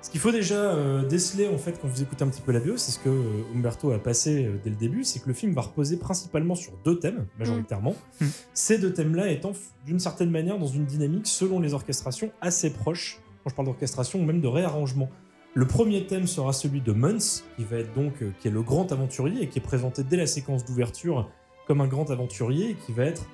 ce 0.02 0.10
qu'il 0.10 0.20
faut 0.20 0.32
déjà 0.32 0.56
euh, 0.56 1.02
déceler 1.02 1.48
en 1.48 1.56
fait 1.56 1.80
quand 1.80 1.88
vous 1.88 2.02
écoutez 2.02 2.22
un 2.24 2.28
petit 2.28 2.42
peu 2.42 2.52
la 2.52 2.60
bio, 2.60 2.76
c'est 2.76 2.92
ce 2.92 2.98
que 2.98 3.08
euh, 3.08 3.54
Umberto 3.56 3.90
a 3.90 3.98
passé 3.98 4.44
euh, 4.44 4.60
dès 4.62 4.68
le 4.68 4.76
début, 4.76 5.02
c'est 5.02 5.18
que 5.20 5.28
le 5.28 5.32
film 5.32 5.54
va 5.54 5.62
reposer 5.62 5.96
principalement 5.96 6.54
sur 6.54 6.74
deux 6.84 6.98
thèmes, 6.98 7.26
majoritairement. 7.38 7.94
Mm. 8.20 8.26
Ces 8.52 8.76
deux 8.76 8.92
thèmes-là 8.92 9.30
étant 9.30 9.52
d'une 9.86 9.98
certaine 9.98 10.30
manière 10.30 10.58
dans 10.58 10.66
une 10.66 10.84
dynamique 10.84 11.26
selon 11.26 11.58
les 11.58 11.72
orchestrations 11.72 12.30
assez 12.42 12.70
proches, 12.70 13.18
quand 13.44 13.50
je 13.50 13.54
parle 13.54 13.68
d'orchestration 13.68 14.20
ou 14.20 14.24
même 14.24 14.40
de 14.40 14.48
réarrangement. 14.48 15.10
Le 15.52 15.66
premier 15.66 16.06
thème 16.06 16.26
sera 16.26 16.52
celui 16.52 16.80
de 16.80 16.92
Muntz, 16.92 17.44
qui 17.56 17.64
va 17.64 17.76
être 17.76 17.94
donc 17.94 18.22
euh, 18.22 18.32
qui 18.40 18.48
est 18.48 18.50
le 18.50 18.62
grand 18.62 18.90
aventurier 18.90 19.42
et 19.42 19.48
qui 19.48 19.60
est 19.60 19.62
présenté 19.62 20.02
dès 20.02 20.16
la 20.16 20.26
séquence 20.26 20.64
d'ouverture 20.64 21.30
comme 21.68 21.80
un 21.80 21.86
grand 21.86 22.10
aventurier 22.10 22.70
et 22.70 22.74
qui 22.74 22.92
va 22.92 23.04
être 23.04 23.24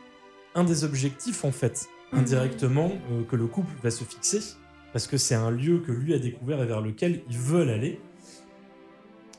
un 0.54 0.64
des 0.64 0.84
objectifs 0.84 1.44
en 1.44 1.52
fait 1.52 1.88
indirectement 2.12 2.92
euh, 3.12 3.22
que 3.22 3.36
le 3.36 3.46
couple 3.46 3.72
va 3.82 3.90
se 3.90 4.04
fixer 4.04 4.40
parce 4.92 5.06
que 5.06 5.16
c'est 5.16 5.36
un 5.36 5.50
lieu 5.50 5.78
que 5.78 5.92
lui 5.92 6.12
a 6.12 6.18
découvert 6.18 6.60
et 6.60 6.66
vers 6.66 6.80
lequel 6.80 7.22
ils 7.30 7.38
veulent 7.38 7.70
aller. 7.70 8.00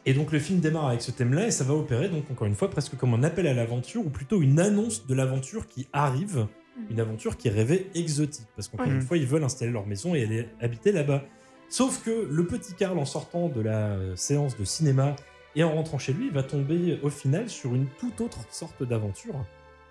Et 0.05 0.13
donc 0.13 0.31
le 0.31 0.39
film 0.39 0.59
démarre 0.59 0.87
avec 0.87 1.01
ce 1.01 1.11
thème-là 1.11 1.47
et 1.47 1.51
ça 1.51 1.63
va 1.63 1.75
opérer 1.75 2.09
donc 2.09 2.31
encore 2.31 2.47
une 2.47 2.55
fois 2.55 2.69
presque 2.69 2.97
comme 2.97 3.13
un 3.13 3.23
appel 3.23 3.45
à 3.45 3.53
l'aventure 3.53 4.03
ou 4.03 4.09
plutôt 4.09 4.41
une 4.41 4.59
annonce 4.59 5.05
de 5.05 5.13
l'aventure 5.13 5.67
qui 5.67 5.87
arrive, 5.93 6.47
une 6.89 6.99
aventure 6.99 7.37
qui 7.37 7.47
est 7.47 7.51
rêvée 7.51 7.89
exotique 7.95 8.47
parce 8.55 8.67
qu'encore 8.67 8.87
Ouais. 8.87 8.93
une 8.93 9.01
fois 9.01 9.17
ils 9.17 9.25
veulent 9.27 9.43
installer 9.43 9.71
leur 9.71 9.85
maison 9.87 10.15
et 10.15 10.23
aller 10.23 10.47
habiter 10.59 10.91
là-bas. 10.91 11.23
Sauf 11.69 12.03
que 12.03 12.27
le 12.29 12.45
petit 12.47 12.73
Karl 12.73 12.97
en 12.99 13.05
sortant 13.05 13.47
de 13.49 13.61
la 13.61 13.91
euh, 13.91 14.15
séance 14.15 14.57
de 14.57 14.65
cinéma 14.65 15.15
et 15.55 15.63
en 15.63 15.71
rentrant 15.73 15.97
chez 15.97 16.13
lui 16.13 16.29
va 16.29 16.43
tomber 16.43 16.99
au 17.03 17.09
final 17.09 17.49
sur 17.49 17.73
une 17.75 17.87
toute 17.99 18.19
autre 18.21 18.39
sorte 18.51 18.83
d'aventure, 18.83 19.35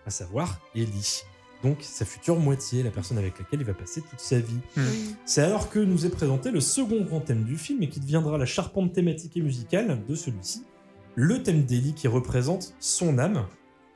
à 0.06 0.10
savoir 0.10 0.60
Ellie. 0.74 1.22
Donc 1.62 1.78
sa 1.80 2.06
future 2.06 2.38
moitié, 2.38 2.82
la 2.82 2.90
personne 2.90 3.18
avec 3.18 3.38
laquelle 3.38 3.60
il 3.60 3.66
va 3.66 3.74
passer 3.74 4.00
toute 4.00 4.20
sa 4.20 4.38
vie. 4.40 4.58
Oui. 4.78 5.14
C'est 5.26 5.42
alors 5.42 5.68
que 5.68 5.78
nous 5.78 6.06
est 6.06 6.10
présenté 6.10 6.50
le 6.50 6.60
second 6.60 7.02
grand 7.02 7.20
thème 7.20 7.44
du 7.44 7.56
film 7.58 7.82
et 7.82 7.88
qui 7.90 8.00
deviendra 8.00 8.38
la 8.38 8.46
charpente 8.46 8.92
thématique 8.94 9.36
et 9.36 9.42
musicale 9.42 10.02
de 10.08 10.14
celui-ci, 10.14 10.64
le 11.16 11.42
thème 11.42 11.64
d'Ellie 11.64 11.92
qui 11.92 12.08
représente 12.08 12.74
son 12.80 13.18
âme, 13.18 13.46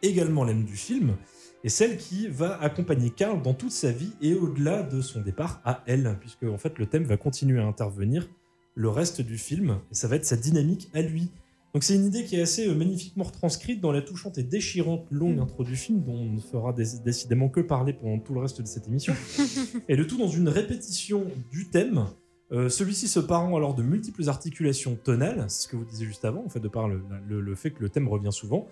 également 0.03 0.45
l'âme 0.45 0.65
du 0.65 0.77
film, 0.77 1.17
et 1.65 1.69
celle 1.69 1.97
qui 1.97 2.29
va 2.29 2.61
accompagner 2.63 3.11
Karl 3.11 3.43
dans 3.43 3.55
toute 3.55 3.73
sa 3.73 3.91
vie 3.91 4.13
et 4.21 4.35
au-delà 4.35 4.83
de 4.83 5.01
son 5.01 5.21
départ 5.23 5.61
à 5.65 5.83
elle, 5.87 6.17
puisque 6.21 6.45
en 6.45 6.59
fait 6.59 6.79
le 6.79 6.87
thème 6.87 7.05
va 7.05 7.17
continuer 7.17 7.61
à 7.61 7.65
intervenir 7.67 8.29
le 8.77 8.89
reste 8.91 9.21
du 9.23 9.39
film 9.39 9.79
et 9.91 9.95
ça 9.95 10.07
va 10.07 10.17
être 10.17 10.27
sa 10.27 10.37
dynamique 10.37 10.91
à 10.95 11.01
lui. 11.03 11.31
Donc 11.73 11.83
c'est 11.83 11.97
une 11.97 12.05
idée 12.05 12.23
qui 12.25 12.37
est 12.37 12.43
assez 12.43 12.69
euh, 12.69 12.75
magnifiquement 12.75 13.25
retranscrite 13.25 13.81
dans 13.81 13.91
la 13.91 14.01
touchante 14.03 14.39
et 14.39 14.45
déchirante 14.45 15.07
longue 15.11 15.39
Mm. 15.39 15.43
intro 15.43 15.65
du 15.65 15.75
film 15.75 16.03
dont 16.05 16.13
on 16.15 16.31
ne 16.33 16.39
fera 16.41 16.73
dé- 16.73 16.85
décidément 17.05 17.49
que 17.49 17.61
parler 17.61 17.93
pendant 17.95 18.19
tout 18.21 18.33
le 18.35 18.41
reste 18.41 18.61
de 18.61 18.67
cette 18.67 18.87
émission. 18.87 19.13
et 19.89 19.97
le 19.97 20.07
tout 20.07 20.17
dans 20.19 20.29
une 20.29 20.49
répétition 20.49 21.25
du 21.51 21.69
thème, 21.71 22.05
euh, 22.53 22.69
celui-ci 22.69 23.09
se 23.09 23.19
parant 23.19 23.57
alors 23.57 23.75
de 23.75 23.83
multiples 23.83 24.29
articulations 24.29 24.97
tonales, 25.03 25.47
c'est 25.49 25.63
ce 25.63 25.69
que 25.69 25.77
vous 25.77 25.85
disiez 25.85 26.07
juste 26.07 26.25
avant, 26.25 26.45
en 26.45 26.49
fait, 26.49 26.61
de 26.61 26.69
par 26.69 26.87
le, 26.89 27.03
le- 27.27 27.41
le 27.41 27.55
fait 27.57 27.71
que 27.73 27.83
le 27.83 27.89
thème 27.89 28.07
revient 28.09 28.31
souvent. 28.33 28.69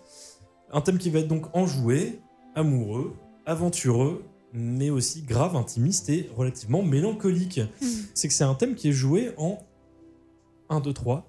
Un 0.73 0.81
thème 0.81 0.99
qui 0.99 1.11
va 1.11 1.19
être 1.21 1.29
donc 1.29 1.47
enjoué, 1.57 2.21
amoureux, 2.55 3.15
aventureux, 3.47 4.25
mais 4.53 4.91
aussi 4.91 5.23
grave, 5.23 5.57
intimiste 5.57 6.09
et 6.11 6.29
relativement 6.37 6.83
mélancolique. 6.83 7.61
Mm. 7.81 7.87
C'est 8.15 8.29
que 8.29 8.35
c'est 8.35 8.45
un 8.45 8.55
thème 8.55 8.75
qui 8.75 8.89
est 8.89 8.93
joué 8.93 9.31
en 9.39 9.59
1, 10.69 10.81
2, 10.81 10.93
3, 10.93 11.29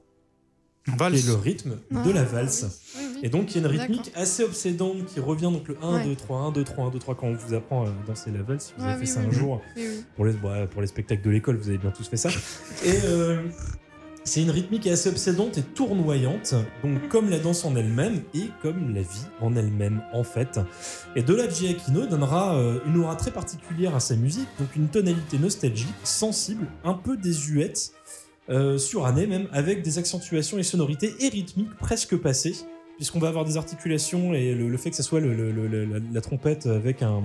On 0.90 0.98
qui 0.98 1.04
est 1.18 1.28
le 1.28 1.34
rythme 1.36 1.78
de 1.92 2.12
la 2.12 2.22
Ah, 2.22 2.26
valse. 2.26 2.64
oui, 2.98 3.02
oui, 3.02 3.12
oui. 3.16 3.20
Et 3.24 3.30
donc, 3.30 3.56
il 3.56 3.62
y 3.62 3.66
a 3.66 3.70
une 3.70 3.80
rythmique 3.80 4.12
assez 4.16 4.44
obsédante 4.44 5.06
qui 5.06 5.20
revient, 5.22 5.44
donc 5.44 5.68
le 5.70 5.78
1, 5.82 5.96
Ouais. 5.96 6.04
2, 6.06 6.16
3, 6.16 6.40
1, 6.42 6.52
2, 6.52 6.64
3, 6.66 6.86
1, 6.86 6.90
2, 6.92 7.00
3, 7.00 7.16
quand 7.16 7.28
on 7.28 7.34
vous 7.36 7.54
apprend 7.54 7.86
à 7.86 7.90
danser 8.06 8.32
la 8.32 8.44
valse, 8.44 8.66
si 8.68 8.74
vous 8.78 8.84
Ouais, 8.84 8.90
avez 8.92 8.96
fait 8.96 9.02
oui, 9.02 9.08
ça 9.08 9.20
oui, 9.22 9.28
un 9.28 9.32
jour, 9.32 9.62
Oui, 9.78 9.86
oui. 9.88 10.04
pour 10.18 10.26
les, 10.26 10.34
bah, 10.34 10.68
pour 10.68 10.82
les 10.82 10.88
spectacles 10.88 11.22
de 11.24 11.30
l'école, 11.30 11.56
vous 11.56 11.70
avez 11.70 11.78
bien 11.78 11.92
tous 11.92 12.08
fait 12.08 12.18
ça. 12.18 12.30
Et 12.86 12.92
euh, 13.06 13.42
c'est 14.24 14.42
une 14.42 14.52
rythmique 14.52 14.88
assez 14.88 15.10
obsédante 15.10 15.58
et 15.58 15.62
tournoyante, 15.62 16.56
donc 16.84 17.08
comme 17.10 17.30
la 17.30 17.40
danse 17.40 17.66
en 17.66 17.76
elle-même 17.76 18.22
et 18.34 18.50
comme 18.62 18.94
la 18.94 19.02
vie 19.02 19.26
en 19.42 19.56
elle-même, 19.56 20.02
en 20.14 20.24
fait. 20.24 20.60
Et 21.16 21.24
de 21.24 21.34
là, 21.36 21.50
Giacchino 21.50 22.06
donnera 22.06 22.56
euh, 22.56 22.80
une 22.88 22.98
aura 22.98 23.16
très 23.16 23.32
particulière 23.32 23.96
à 23.96 24.00
sa 24.00 24.16
musique, 24.16 24.48
donc 24.60 24.76
une 24.76 24.88
tonalité 24.88 25.38
nostalgique, 25.38 25.88
sensible, 26.04 26.68
un 26.84 26.94
peu 26.94 27.18
désuète, 27.18 27.92
euh, 28.50 28.78
surannée 28.78 29.28
même, 29.28 29.48
avec 29.52 29.82
des 29.84 29.98
accentuations 29.98 30.58
et 30.58 30.64
sonorités 30.64 31.14
et 31.20 31.30
rythmiques 31.30 31.74
presque 31.80 32.16
passées. 32.18 32.56
Puisqu'on 32.98 33.18
va 33.20 33.28
avoir 33.28 33.44
des 33.44 33.58
articulations 33.58 34.36
et 34.36 34.54
le, 34.54 34.70
le 34.70 34.78
fait 34.78 34.92
que 34.92 34.96
ce 34.96 35.02
soit 35.02 35.20
le- 35.20 35.34
le- 35.34 35.52
le- 35.52 35.86
la, 35.86 35.98
la 36.14 36.22
trompette 36.22 36.68
avec 36.68 37.02
un, 37.02 37.24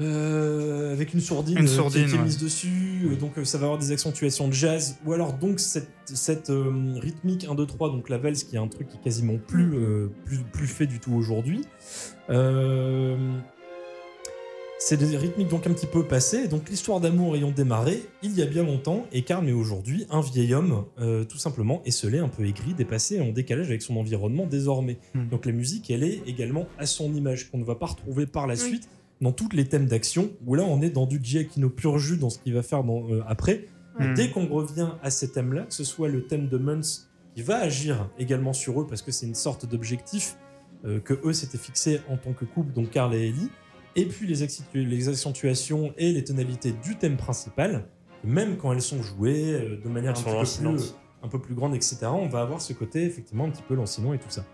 euh, 0.00 0.92
avec 0.92 1.12
une 1.14 1.20
sourdine, 1.20 1.58
Une 1.58 1.64
euh, 1.66 1.88
qui- 1.90 1.98
est 1.98 2.12
ouais. 2.12 2.18
mise 2.22 2.38
dessus, 2.38 3.08
euh, 3.10 3.16
donc 3.16 3.36
euh, 3.38 3.44
ça 3.44 3.58
va 3.58 3.64
avoir 3.66 3.78
des 3.78 3.90
accentuations 3.92 4.46
de 4.48 4.52
jazz, 4.52 4.96
ou 5.04 5.12
alors 5.12 5.32
donc 5.32 5.58
cette, 5.60 5.88
cette 6.06 6.50
euh, 6.50 6.94
rythmique 7.00 7.44
1, 7.48 7.54
2, 7.54 7.66
3, 7.66 7.90
donc 7.90 8.08
la 8.08 8.18
valse 8.18 8.44
qui 8.44 8.56
est 8.56 8.60
un 8.60 8.68
truc 8.68 8.88
qui 8.88 8.96
est 8.96 9.00
quasiment 9.02 9.38
plus, 9.38 9.74
euh, 9.74 10.08
plus, 10.24 10.38
plus 10.52 10.66
fait 10.68 10.86
du 10.86 11.00
tout 11.00 11.12
aujourd'hui. 11.14 11.62
Euh, 12.30 13.16
c'est 14.80 14.96
des 14.96 15.16
rythmiques 15.16 15.48
donc 15.48 15.66
un 15.66 15.72
petit 15.72 15.88
peu 15.88 16.04
passées, 16.04 16.46
donc 16.46 16.70
l'histoire 16.70 17.00
d'amour 17.00 17.34
ayant 17.34 17.50
démarré 17.50 18.00
il 18.22 18.38
y 18.38 18.42
a 18.42 18.46
bien 18.46 18.62
longtemps, 18.62 19.06
et 19.10 19.22
Karl 19.22 19.48
est 19.48 19.52
aujourd'hui 19.52 20.06
un 20.08 20.20
vieil 20.20 20.54
homme, 20.54 20.84
euh, 21.00 21.24
tout 21.24 21.38
simplement 21.38 21.82
esselé, 21.84 22.20
un 22.20 22.28
peu 22.28 22.44
aigri, 22.46 22.74
dépassé, 22.74 23.20
en 23.20 23.32
décalage 23.32 23.66
avec 23.66 23.82
son 23.82 23.96
environnement 23.96 24.46
désormais. 24.46 24.98
Hmm. 25.14 25.26
Donc 25.30 25.46
la 25.46 25.52
musique, 25.52 25.90
elle 25.90 26.04
est 26.04 26.22
également 26.28 26.66
à 26.78 26.86
son 26.86 27.12
image, 27.12 27.50
qu'on 27.50 27.58
ne 27.58 27.64
va 27.64 27.74
pas 27.74 27.86
retrouver 27.86 28.26
par 28.26 28.46
la 28.46 28.54
suite 28.54 28.88
dans 29.20 29.32
tous 29.32 29.48
les 29.52 29.66
thèmes 29.66 29.86
d'action, 29.86 30.30
où 30.46 30.54
là 30.54 30.64
on 30.64 30.80
est 30.80 30.90
dans 30.90 31.06
du 31.06 31.18
Giacchino 31.22 31.70
pur 31.70 31.98
jus 31.98 32.16
dans 32.16 32.30
ce 32.30 32.38
qu'il 32.38 32.54
va 32.54 32.62
faire 32.62 32.84
dans, 32.84 33.10
euh, 33.10 33.22
après. 33.26 33.66
Hmm. 33.98 34.14
Dès 34.14 34.30
qu'on 34.30 34.46
revient 34.46 34.90
à 35.02 35.10
ces 35.10 35.32
thèmes-là, 35.32 35.62
que 35.62 35.74
ce 35.74 35.84
soit 35.84 36.08
le 36.08 36.26
thème 36.26 36.48
de 36.48 36.56
Muntz 36.58 37.08
qui 37.34 37.42
va 37.42 37.58
agir 37.58 38.08
également 38.18 38.52
sur 38.52 38.80
eux, 38.80 38.86
parce 38.86 39.02
que 39.02 39.10
c'est 39.10 39.26
une 39.26 39.34
sorte 39.34 39.66
d'objectif 39.66 40.36
euh, 40.84 41.00
que 41.00 41.14
eux 41.24 41.32
s'étaient 41.32 41.58
fixés 41.58 42.00
en 42.08 42.16
tant 42.16 42.32
que 42.32 42.44
couple, 42.44 42.72
donc 42.72 42.90
Karl 42.90 43.12
et 43.14 43.28
Ellie, 43.28 43.50
et 43.96 44.06
puis 44.06 44.28
les, 44.28 44.44
accentu- 44.44 44.84
les 44.86 45.08
accentuations 45.08 45.92
et 45.96 46.12
les 46.12 46.22
tonalités 46.22 46.72
du 46.84 46.96
thème 46.96 47.16
principal, 47.16 47.86
même 48.22 48.56
quand 48.56 48.72
elles 48.72 48.82
sont 48.82 49.02
jouées 49.02 49.52
euh, 49.54 49.80
de 49.82 49.88
manière 49.88 50.12
un, 50.12 50.14
sont 50.14 50.24
peu 50.24 50.30
plus, 50.76 50.94
un 51.22 51.28
peu 51.28 51.40
plus 51.40 51.54
grande, 51.54 51.74
etc., 51.74 51.98
on 52.04 52.28
va 52.28 52.42
avoir 52.42 52.60
ce 52.60 52.72
côté 52.72 53.04
effectivement 53.04 53.44
un 53.46 53.50
petit 53.50 53.62
peu 53.66 53.74
lancinant 53.74 54.12
et 54.12 54.18
tout 54.18 54.30
ça. 54.30 54.44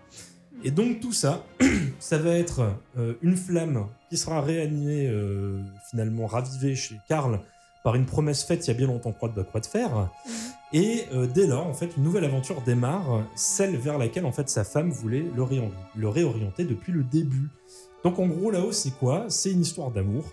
Et 0.65 0.71
donc 0.71 0.99
tout 0.99 1.13
ça, 1.13 1.45
ça 1.99 2.17
va 2.17 2.31
être 2.31 2.75
euh, 2.97 3.13
une 3.21 3.37
flamme 3.37 3.85
qui 4.09 4.17
sera 4.17 4.41
réanimée, 4.41 5.07
euh, 5.07 5.61
finalement 5.89 6.25
ravivée 6.25 6.75
chez 6.75 6.95
Karl 7.07 7.39
par 7.83 7.93
une 7.95 8.05
promesse 8.07 8.43
faite 8.43 8.65
il 8.65 8.71
y 8.71 8.73
a 8.73 8.73
bien 8.73 8.87
longtemps 8.87 9.11
croix 9.11 9.29
de 9.29 9.41
croix 9.43 9.61
de 9.61 9.65
fer. 9.67 10.09
Et 10.73 11.03
euh, 11.13 11.27
dès 11.27 11.45
lors, 11.45 11.67
en 11.67 11.73
fait, 11.75 11.95
une 11.97 12.03
nouvelle 12.03 12.25
aventure 12.25 12.61
démarre, 12.63 13.23
celle 13.35 13.77
vers 13.77 13.99
laquelle 13.99 14.25
en 14.25 14.31
fait 14.31 14.49
sa 14.49 14.63
femme 14.63 14.89
voulait 14.89 15.23
le, 15.35 15.43
réori- 15.43 15.69
le 15.95 16.09
réorienter 16.09 16.63
depuis 16.65 16.91
le 16.91 17.03
début. 17.03 17.47
Donc 18.03 18.17
en 18.17 18.25
gros 18.27 18.49
là-haut, 18.49 18.71
c'est 18.71 18.91
quoi? 18.97 19.25
C'est 19.29 19.51
une 19.51 19.61
histoire 19.61 19.91
d'amour. 19.91 20.25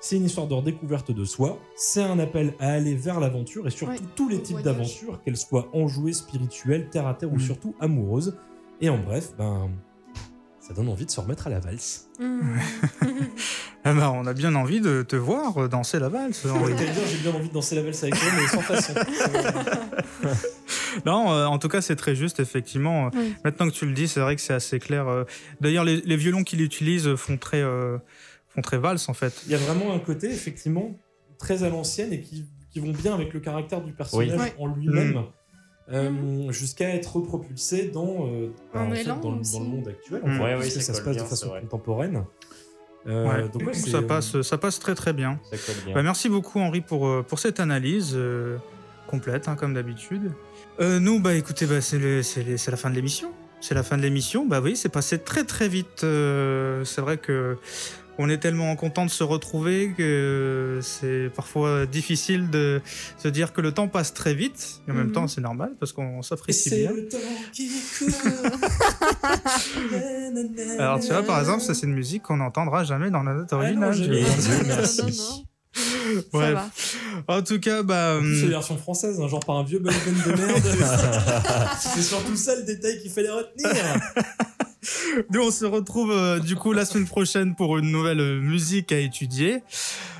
C'est 0.00 0.16
une 0.16 0.24
histoire 0.24 0.46
de 0.48 0.54
redécouverte 0.54 1.10
de 1.12 1.24
soi. 1.24 1.58
C'est 1.76 2.02
un 2.02 2.18
appel 2.20 2.54
à 2.60 2.70
aller 2.72 2.94
vers 2.94 3.18
l'aventure 3.20 3.66
et 3.66 3.70
surtout 3.70 3.92
Ouais, 3.94 3.98
tous 4.16 4.28
les 4.28 4.40
types 4.42 4.60
d'aventures, 4.62 5.20
qu'elles 5.24 5.36
soient 5.36 5.68
enjouées, 5.72 6.12
spirituelles, 6.12 6.88
terre 6.90 7.06
à 7.08 7.14
terre 7.14 7.32
ou 7.32 7.36
Mm. 7.36 7.40
surtout 7.40 7.74
amoureuses. 7.80 8.36
Et 8.82 8.88
en 8.90 8.98
bref, 8.98 9.28
ben, 9.38 9.70
ça 10.60 10.74
donne 10.74 10.88
envie 10.88 11.06
de 11.06 11.10
se 11.10 11.20
remettre 11.20 11.46
à 11.46 11.50
la 11.50 11.60
valse. 11.60 12.08
Ah 13.84 13.92
bah, 13.94 14.12
on 14.14 14.24
a 14.26 14.32
bien 14.32 14.54
envie 14.54 14.80
de 14.80 15.02
te 15.02 15.16
voir 15.16 15.68
danser 15.68 15.98
la 15.98 16.08
valse. 16.08 16.46
Henri. 16.46 16.72
J'ai 16.78 17.18
bien 17.18 17.32
envie 17.34 17.48
de 17.48 17.52
danser 17.52 17.74
la 17.74 17.82
valse 17.82 18.00
avec 18.04 18.14
toi, 18.14 18.28
mais 18.36 18.46
sans 18.46 18.60
façon. 18.60 18.94
non, 21.04 21.32
euh, 21.32 21.46
en 21.46 21.58
tout 21.58 21.66
cas, 21.68 21.80
c'est 21.80 21.96
très 21.96 22.14
juste, 22.14 22.38
effectivement. 22.38 23.10
Oui. 23.12 23.34
Maintenant 23.44 23.66
que 23.68 23.74
tu 23.74 23.86
le 23.86 23.92
dis, 23.92 24.06
c'est 24.06 24.20
vrai 24.20 24.36
que 24.36 24.40
c'est 24.42 24.54
assez 24.54 24.78
clair. 24.78 25.08
euh. 25.08 25.24
D'ailleurs, 25.60 25.82
les, 25.84 25.96
les 26.00 26.16
violons 26.16 26.44
qu'il 26.44 26.60
utilise 26.60 27.16
font 27.16 27.36
très, 27.38 27.60
euh, 27.60 27.98
font 28.50 28.60
très 28.60 28.78
valse, 28.78 29.08
en 29.08 29.14
fait. 29.14 29.42
Il 29.46 29.52
y 29.52 29.56
a 29.56 29.58
vraiment 29.58 29.92
un 29.92 29.98
côté, 29.98 30.30
effectivement, 30.30 30.96
très 31.38 31.64
à 31.64 31.68
l'ancienne 31.68 32.12
et 32.12 32.20
qui, 32.20 32.44
qui 32.70 32.78
vont 32.78 32.92
bien 32.92 33.14
avec 33.14 33.34
le 33.34 33.40
caractère 33.40 33.80
du 33.82 33.92
personnage 33.92 34.38
Oui. 34.38 34.46
en 34.60 34.68
lui-même. 34.68 35.24
Euh, 35.90 36.50
jusqu'à 36.52 36.94
être 36.94 37.20
propulsé 37.20 37.88
dans, 37.88 38.26
euh, 38.26 38.48
Un 38.74 38.86
en 38.86 38.90
fait, 38.90 39.00
élan 39.02 39.16
dans, 39.18 39.30
le- 39.32 39.40
aussi. 39.40 39.52
dans 39.54 39.60
le 39.64 39.68
monde 39.70 39.88
actuel. 39.88 40.20
Mm. 40.24 40.28
en 40.30 40.36
fait, 40.36 40.42
Ouais, 40.44 40.54
ouais, 40.56 40.70
ça 40.70 40.80
ça 40.80 40.94
se 40.94 41.00
passe 41.02 41.14
bien, 41.16 41.24
de 41.24 41.28
façon 41.28 41.50
contemporaine. 41.60 42.24
Euh, 43.06 43.26
Ouais. 43.28 43.48
donc 43.48 43.62
ouais, 43.66 43.74
ça, 43.74 44.00
passe, 44.02 44.40
ça 44.42 44.58
passe 44.58 44.78
très 44.78 44.94
très 44.94 45.12
bien. 45.12 45.40
Bah, 45.94 46.02
merci 46.02 46.28
beaucoup, 46.28 46.60
Henri, 46.60 46.80
pour, 46.82 47.24
pour 47.24 47.38
cette 47.38 47.58
analyse. 47.60 48.12
euh, 48.14 48.58
complète, 49.08 49.46
hein, 49.48 49.56
comme 49.56 49.74
d'habitude. 49.74 50.30
Euh, 50.80 50.98
nous, 50.98 51.20
bah 51.20 51.34
écoutez, 51.34 51.66
bah, 51.66 51.82
c'est 51.82 51.98
la 51.98 52.76
fin 52.78 52.88
de 52.88 52.94
l'émission. 52.94 53.30
C'est 53.60 53.74
la 53.74 53.82
fin 53.82 53.98
de 53.98 54.02
l'émission. 54.02 54.46
Bah 54.46 54.60
oui, 54.62 54.74
c'est 54.74 54.88
passé 54.88 55.18
très 55.18 55.44
très 55.44 55.68
vite. 55.68 56.02
Euh, 56.02 56.82
c'est 56.84 57.02
vrai 57.02 57.18
que 57.18 57.58
on 58.18 58.28
est 58.28 58.38
tellement 58.38 58.76
content 58.76 59.04
de 59.06 59.10
se 59.10 59.24
retrouver 59.24 59.92
que 59.96 60.80
c'est 60.82 61.30
parfois 61.34 61.86
difficile 61.86 62.50
de 62.50 62.80
se 63.18 63.28
dire 63.28 63.52
que 63.52 63.60
le 63.60 63.72
temps 63.72 63.88
passe 63.88 64.12
très 64.14 64.34
vite. 64.34 64.80
Et 64.86 64.90
en 64.90 64.94
même 64.94 65.06
Mhm. 65.08 65.12
temps, 65.12 65.28
c'est 65.28 65.40
normal 65.40 65.72
parce 65.80 65.92
qu'on 65.92 66.22
s'apprécie 66.22 66.68
c'est 66.70 66.78
bien. 66.82 66.92
le 66.92 67.08
temps 67.08 67.18
qui 67.52 67.70
court. 67.98 68.08
Alors 70.78 71.00
tu 71.00 71.08
vois, 71.08 71.22
par 71.22 71.40
exemple, 71.40 71.62
ça 71.62 71.74
c'est 71.74 71.86
une 71.86 71.94
musique 71.94 72.22
qu'on 72.22 72.36
n'entendra 72.36 72.84
jamais 72.84 73.10
dans 73.10 73.22
la 73.22 73.34
note 73.34 73.50
non, 73.52 73.58
originale. 73.58 73.94
merci. 74.66 75.00
non, 75.02 75.06
non. 75.08 75.44
Ça 75.74 76.20
Bref. 76.34 76.54
va. 77.26 77.34
En 77.38 77.42
tout 77.42 77.58
cas, 77.58 77.82
bah. 77.82 78.18
C'est 78.20 78.26
hum, 78.26 78.42
la 78.42 78.48
version 78.58 78.76
française, 78.76 79.18
hein, 79.18 79.26
genre 79.28 79.40
par 79.40 79.56
un 79.56 79.64
vieux 79.64 79.78
band 79.78 79.90
de 79.90 80.32
merde. 80.36 80.62
c'est 81.80 82.02
surtout 82.02 82.36
ça 82.36 82.54
le 82.56 82.62
détail 82.64 83.00
qu'il 83.00 83.10
fallait 83.10 83.30
retenir. 83.30 83.70
Nous, 85.30 85.40
on 85.40 85.50
se 85.50 85.64
retrouve 85.64 86.10
euh, 86.10 86.38
du 86.40 86.56
coup 86.56 86.72
la 86.72 86.84
semaine 86.84 87.06
prochaine 87.06 87.54
pour 87.54 87.78
une 87.78 87.90
nouvelle 87.92 88.20
euh, 88.20 88.40
musique 88.40 88.90
à 88.92 88.98
étudier. 88.98 89.62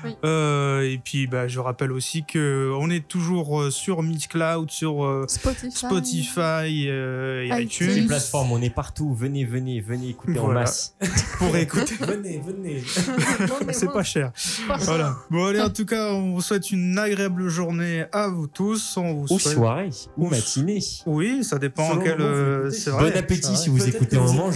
Oui. 0.05 0.11
Euh, 0.23 0.81
et 0.89 0.97
puis, 1.03 1.27
bah, 1.27 1.47
je 1.47 1.59
rappelle 1.59 1.91
aussi 1.91 2.23
que 2.23 2.71
on 2.79 2.89
est 2.89 3.05
toujours 3.07 3.61
euh, 3.61 3.71
sur 3.71 4.01
Mixcloud, 4.03 4.71
sur 4.71 5.03
euh, 5.03 5.25
Spotify. 5.27 5.71
Spotify 5.75 6.87
euh, 6.89 7.43
et 7.43 7.47
iTunes. 7.63 7.87
iTunes 7.89 8.01
Les 8.01 8.07
plateformes, 8.07 8.51
on 8.51 8.61
est 8.61 8.69
partout. 8.73 9.13
Venez, 9.13 9.43
venez, 9.45 9.81
venez 9.81 10.09
écouter 10.09 10.39
en 10.39 10.47
masse. 10.49 10.95
pour 11.37 11.55
écouter. 11.57 11.95
venez, 11.99 12.41
venez. 12.45 12.83
C'est 13.71 13.91
pas 13.91 14.03
cher. 14.03 14.31
pas 14.67 14.77
cher. 14.77 14.85
Voilà. 14.85 15.15
Bon, 15.29 15.45
allez, 15.47 15.61
en 15.61 15.69
tout 15.69 15.85
cas, 15.85 16.13
on 16.13 16.33
vous 16.35 16.41
souhaite 16.41 16.71
une 16.71 16.97
agréable 16.97 17.49
journée 17.49 18.05
à 18.13 18.27
vous 18.29 18.47
tous. 18.47 18.95
On 18.97 19.13
vous 19.13 19.27
Ou 19.33 19.39
souhaite- 19.39 19.55
soirée, 19.55 19.89
ou 20.17 20.29
matinée. 20.29 20.79
Oui, 21.05 21.43
ça 21.43 21.59
dépend 21.59 21.89
Selon 21.89 21.99
en 21.99 22.03
quel. 22.03 22.17
moment 22.17 22.29
euh, 22.31 22.69
Bon 22.85 22.91
vrai. 22.91 23.11
Bon 23.11 23.17
appétit 23.19 23.55
si 23.57 23.69
vous 23.69 23.87
écoutez 23.87 24.17
en 24.17 24.25
écoutez 24.25 24.52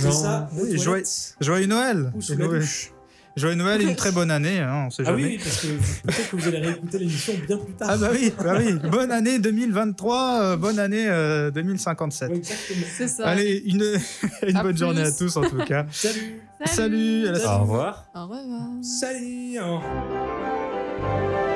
Oui, 0.55 0.77
joyeux- 0.77 1.03
Joyeux 1.41 1.67
Noël. 1.67 2.11
ou 2.15 2.21
sous 2.21 2.33
Et 2.33 2.37
la 2.37 2.45
Noël. 2.47 2.59
douche. 2.61 2.91
Joyeux 3.35 3.55
Noël 3.55 3.81
et 3.81 3.83
une 3.83 3.95
très 3.95 4.11
bonne 4.11 4.31
année, 4.31 4.57
hein, 4.59 4.85
on 4.87 4.89
sait 4.89 5.03
Ah 5.05 5.11
jamais. 5.11 5.23
oui, 5.23 5.37
parce 5.43 5.61
que 5.61 5.67
peut-être 5.67 6.31
que 6.31 6.35
vous 6.37 6.47
allez 6.47 6.57
réécouter 6.57 6.97
l'émission 6.97 7.33
bien 7.45 7.57
plus 7.57 7.73
tard. 7.73 7.89
Ah 7.91 7.97
bah 7.97 8.09
oui, 8.11 8.33
bah 8.43 8.55
oui. 8.57 8.73
Bonne 8.89 9.11
année 9.11 9.37
2023, 9.37 10.39
euh, 10.41 10.57
bonne 10.57 10.79
année 10.79 11.05
euh, 11.07 11.51
2057. 11.51 12.29
Ouais, 12.31 12.37
exactement. 12.37 12.85
C'est 12.97 13.07
ça. 13.07 13.27
Allez, 13.27 13.61
une, 13.67 13.83
une 14.47 14.57
À 14.57 14.63
bonne 14.63 14.71
plus. 14.71 14.79
journée 14.79 15.03
à 15.03 15.11
tous 15.11 15.37
en 15.37 15.43
tout 15.43 15.57
cas. 15.65 15.85
Salut 15.91 16.41
Salut, 16.65 17.27
à 17.27 17.31
la 17.33 17.55
Au 17.57 17.59
revoir. 17.61 18.05
Au 18.15 18.23
revoir. 18.23 18.41
Salut. 18.81 19.57
Salut. 19.57 21.46